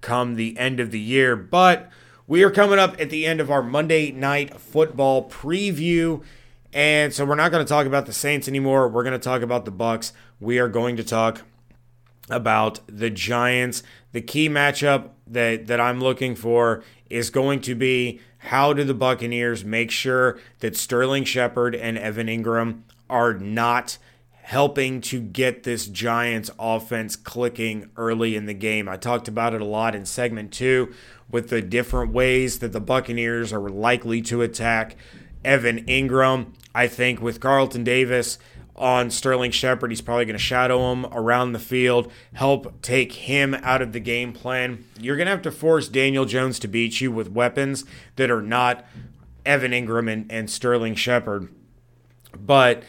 come 0.00 0.34
the 0.34 0.58
end 0.58 0.80
of 0.80 0.90
the 0.90 0.98
year. 0.98 1.36
But 1.36 1.88
we 2.30 2.44
are 2.44 2.50
coming 2.50 2.78
up 2.78 3.00
at 3.00 3.10
the 3.10 3.26
end 3.26 3.40
of 3.40 3.50
our 3.50 3.60
Monday 3.60 4.12
night 4.12 4.60
football 4.60 5.28
preview. 5.28 6.22
And 6.72 7.12
so 7.12 7.24
we're 7.24 7.34
not 7.34 7.50
going 7.50 7.66
to 7.66 7.68
talk 7.68 7.88
about 7.88 8.06
the 8.06 8.12
Saints 8.12 8.46
anymore. 8.46 8.88
We're 8.88 9.02
going 9.02 9.14
to 9.14 9.18
talk 9.18 9.42
about 9.42 9.64
the 9.64 9.72
Bucs. 9.72 10.12
We 10.38 10.60
are 10.60 10.68
going 10.68 10.96
to 10.98 11.02
talk 11.02 11.42
about 12.30 12.78
the 12.86 13.10
Giants. 13.10 13.82
The 14.12 14.20
key 14.20 14.48
matchup 14.48 15.08
that 15.26 15.66
that 15.66 15.80
I'm 15.80 16.00
looking 16.00 16.36
for 16.36 16.84
is 17.10 17.30
going 17.30 17.62
to 17.62 17.74
be 17.74 18.20
how 18.38 18.74
do 18.74 18.84
the 18.84 18.94
Buccaneers 18.94 19.64
make 19.64 19.90
sure 19.90 20.38
that 20.60 20.76
Sterling 20.76 21.24
Shepard 21.24 21.74
and 21.74 21.98
Evan 21.98 22.28
Engram 22.28 22.82
are 23.10 23.34
not 23.34 23.98
helping 24.50 25.00
to 25.00 25.20
get 25.20 25.64
this 25.64 25.86
Giants 25.86 26.50
offense 26.58 27.14
clicking 27.14 27.90
early 27.96 28.34
in 28.34 28.46
the 28.46 28.54
game. 28.54 28.88
I 28.88 28.96
talked 28.96 29.28
about 29.28 29.54
it 29.54 29.60
a 29.60 29.64
lot 29.64 29.94
in 29.94 30.04
segment 30.04 30.52
2 30.52 30.92
with 31.30 31.48
the 31.48 31.62
different 31.62 32.12
ways 32.12 32.58
that 32.58 32.72
the 32.72 32.80
Buccaneers 32.80 33.52
are 33.52 33.68
likely 33.68 34.22
to 34.22 34.42
attack 34.42 34.96
Evan 35.44 35.84
Engram. 35.86 36.54
I 36.74 36.86
think 36.86 37.20
with 37.20 37.40
Carlton 37.40 37.84
Davis 37.84 38.38
on 38.76 39.10
Sterling 39.10 39.50
Shepard, 39.50 39.90
he's 39.90 40.00
probably 40.00 40.24
going 40.24 40.38
to 40.38 40.42
shadow 40.42 40.92
him 40.92 41.06
around 41.06 41.52
the 41.52 41.58
field, 41.58 42.10
help 42.34 42.80
take 42.82 43.12
him 43.12 43.54
out 43.54 43.82
of 43.82 43.92
the 43.92 44.00
game 44.00 44.32
plan. 44.32 44.84
You're 44.98 45.16
going 45.16 45.26
to 45.26 45.32
have 45.32 45.42
to 45.42 45.50
force 45.50 45.88
Daniel 45.88 46.24
Jones 46.24 46.58
to 46.60 46.68
beat 46.68 47.00
you 47.00 47.12
with 47.12 47.30
weapons 47.30 47.84
that 48.16 48.30
are 48.30 48.42
not 48.42 48.84
Evan 49.44 49.72
Engram 49.72 50.10
and, 50.10 50.30
and 50.32 50.50
Sterling 50.50 50.94
Shepard. 50.94 51.48
But, 52.38 52.84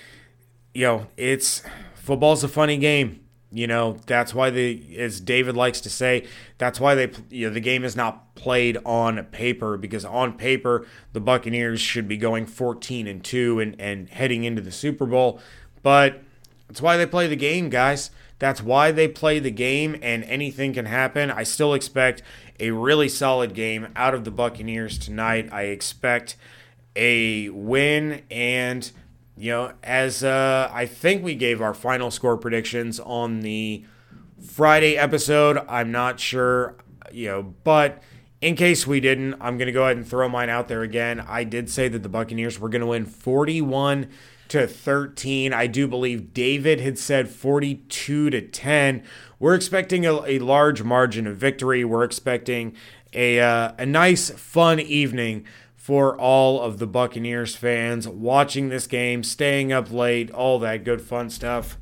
you 0.73 0.86
know, 0.86 1.08
it's 1.17 1.63
football's 1.95 2.43
a 2.43 2.47
funny 2.47 2.77
game. 2.77 3.21
You 3.51 3.67
know, 3.67 3.97
that's 4.05 4.33
why 4.33 4.49
the 4.49 4.97
as 4.97 5.19
David 5.19 5.57
likes 5.57 5.81
to 5.81 5.89
say, 5.89 6.25
that's 6.57 6.79
why 6.79 6.95
they 6.95 7.11
you 7.29 7.47
know 7.47 7.53
the 7.53 7.59
game 7.59 7.83
is 7.83 7.95
not 7.95 8.33
played 8.35 8.77
on 8.85 9.23
paper 9.25 9.77
because 9.77 10.05
on 10.05 10.37
paper 10.37 10.85
the 11.11 11.19
Buccaneers 11.19 11.81
should 11.81 12.07
be 12.07 12.17
going 12.17 12.45
14 12.45 13.07
and 13.07 13.23
2 13.23 13.59
and 13.59 13.75
and 13.79 14.09
heading 14.09 14.45
into 14.45 14.61
the 14.61 14.71
Super 14.71 15.05
Bowl, 15.05 15.39
but 15.83 16.21
that's 16.67 16.81
why 16.81 16.95
they 16.95 17.05
play 17.05 17.27
the 17.27 17.35
game, 17.35 17.69
guys. 17.69 18.11
That's 18.39 18.63
why 18.63 18.91
they 18.91 19.07
play 19.07 19.39
the 19.39 19.51
game 19.51 19.99
and 20.01 20.23
anything 20.23 20.73
can 20.73 20.85
happen. 20.85 21.29
I 21.29 21.43
still 21.43 21.73
expect 21.73 22.23
a 22.59 22.71
really 22.71 23.09
solid 23.09 23.53
game 23.53 23.89
out 23.95 24.13
of 24.13 24.23
the 24.23 24.31
Buccaneers 24.31 24.97
tonight. 24.97 25.49
I 25.51 25.63
expect 25.63 26.37
a 26.95 27.49
win 27.49 28.23
and 28.31 28.91
you 29.41 29.49
know, 29.49 29.73
as 29.82 30.23
uh, 30.23 30.69
I 30.71 30.86
think 30.86 31.23
we 31.23 31.34
gave 31.34 31.63
our 31.63 31.73
final 31.73 32.12
score 32.12 32.38
predictions 32.38 32.99
on 32.99 33.39
the 33.39 33.84
Friday 34.39 34.95
episode. 34.95 35.58
I'm 35.67 35.91
not 35.91 36.19
sure, 36.19 36.75
you 37.12 37.27
know, 37.27 37.56
but 37.63 38.04
in 38.39 38.56
case 38.56 38.86
we 38.86 38.99
didn't, 38.99 39.34
I'm 39.41 39.58
going 39.58 39.65
to 39.65 39.71
go 39.71 39.86
ahead 39.86 39.97
and 39.97 40.08
throw 40.08 40.30
mine 40.30 40.49
out 40.49 40.67
there 40.67 40.84
again. 40.84 41.19
I 41.21 41.43
did 41.43 41.71
say 41.71 41.88
that 41.88 42.04
the 42.04 42.10
Buccaneers 42.10 42.60
were 42.60 42.69
going 42.69 42.82
to 42.82 42.88
win 42.88 43.06
41 43.06 44.10
to 44.49 44.67
13. 44.67 45.54
I 45.54 45.65
do 45.65 45.88
believe 45.88 46.36
David 46.36 46.80
had 46.80 46.99
said 46.99 47.27
42 47.27 48.30
to 48.30 48.41
10. 48.41 49.04
We're 49.39 49.56
expecting 49.56 50.06
a, 50.06 50.23
a 50.23 50.38
large 50.38 50.84
margin 50.84 51.25
of 51.25 51.38
victory. 51.38 51.84
We're 51.84 52.04
expecting 52.04 52.75
a 53.12 53.39
uh, 53.39 53.73
a 53.80 53.88
nice 53.88 54.30
fun 54.30 54.80
evening 54.80 55.45
for 55.81 56.15
all 56.15 56.61
of 56.61 56.77
the 56.77 56.85
Buccaneers 56.85 57.55
fans 57.55 58.07
watching 58.07 58.69
this 58.69 58.85
game, 58.85 59.23
staying 59.23 59.73
up 59.73 59.91
late, 59.91 60.29
all 60.29 60.59
that 60.59 60.83
good 60.83 61.01
fun 61.01 61.27
stuff. 61.27 61.75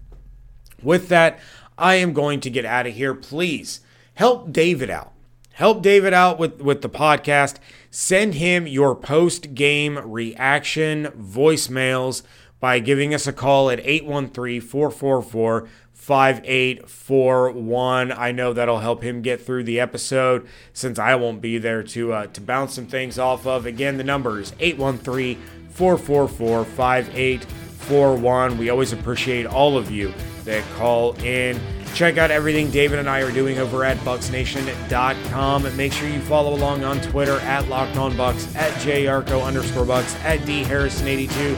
With 0.81 1.09
that, 1.09 1.37
I 1.77 1.95
am 1.95 2.13
going 2.13 2.39
to 2.39 2.49
get 2.49 2.63
out 2.63 2.87
of 2.87 2.93
here. 2.93 3.13
Please 3.13 3.81
help 4.13 4.53
David 4.53 4.89
out. 4.89 5.11
Help 5.51 5.81
David 5.81 6.13
out 6.13 6.39
with, 6.39 6.61
with 6.61 6.81
the 6.81 6.89
podcast. 6.89 7.57
Send 7.91 8.35
him 8.35 8.65
your 8.67 8.95
post 8.95 9.53
game 9.53 9.97
reaction 9.97 11.07
voicemails 11.07 12.21
by 12.61 12.79
giving 12.79 13.13
us 13.13 13.27
a 13.27 13.33
call 13.33 13.69
at 13.69 13.81
813 13.81 14.61
444 14.61 15.67
5841. 16.09 18.11
I 18.11 18.31
know 18.31 18.51
that'll 18.51 18.79
help 18.79 19.03
him 19.03 19.21
get 19.21 19.45
through 19.45 19.65
the 19.65 19.79
episode 19.79 20.47
since 20.73 20.97
I 20.97 21.13
won't 21.13 21.39
be 21.39 21.59
there 21.59 21.83
to 21.83 22.13
uh, 22.13 22.25
to 22.25 22.41
bounce 22.41 22.73
some 22.73 22.87
things 22.87 23.19
off 23.19 23.45
of. 23.45 23.67
Again, 23.67 23.97
the 23.97 24.03
number 24.03 24.39
is 24.39 24.51
813 24.59 25.39
444 25.69 26.65
5841. 26.65 28.57
We 28.57 28.71
always 28.71 28.91
appreciate 28.91 29.45
all 29.45 29.77
of 29.77 29.91
you 29.91 30.11
that 30.45 30.63
call 30.77 31.13
in. 31.21 31.61
Check 31.93 32.17
out 32.17 32.31
everything 32.31 32.71
David 32.71 32.97
and 32.97 33.07
I 33.07 33.21
are 33.21 33.31
doing 33.31 33.59
over 33.59 33.85
at 33.85 33.97
BucsNation.com. 33.97 35.77
Make 35.77 35.93
sure 35.93 36.09
you 36.09 36.21
follow 36.21 36.55
along 36.55 36.83
on 36.83 36.99
Twitter 37.01 37.37
at 37.41 37.65
LockedOnBucs, 37.65 38.55
at 38.55 38.73
JArco 38.81 39.45
underscore 39.45 39.85
Bucs, 39.85 40.19
at 40.23 40.39
DHarrison82, 40.39 41.55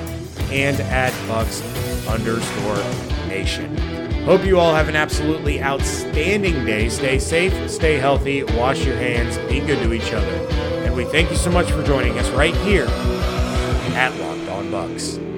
and 0.51 0.77
at 0.81 1.13
Bucs 1.29 1.63
underscore 2.09 2.83
Nation. 3.29 3.90
Hope 4.25 4.45
you 4.45 4.59
all 4.59 4.73
have 4.73 4.87
an 4.87 4.95
absolutely 4.95 5.61
outstanding 5.63 6.63
day. 6.63 6.89
Stay 6.89 7.17
safe, 7.17 7.69
stay 7.69 7.97
healthy, 7.97 8.43
wash 8.43 8.85
your 8.85 8.95
hands, 8.95 9.37
be 9.49 9.59
good 9.59 9.81
to 9.83 9.93
each 9.93 10.13
other. 10.13 10.47
And 10.85 10.95
we 10.95 11.05
thank 11.05 11.31
you 11.31 11.35
so 11.35 11.49
much 11.49 11.71
for 11.71 11.81
joining 11.83 12.19
us 12.19 12.29
right 12.29 12.55
here 12.57 12.85
at 13.95 14.15
Locked 14.19 14.49
On 14.49 14.69
Bucs. 14.69 15.30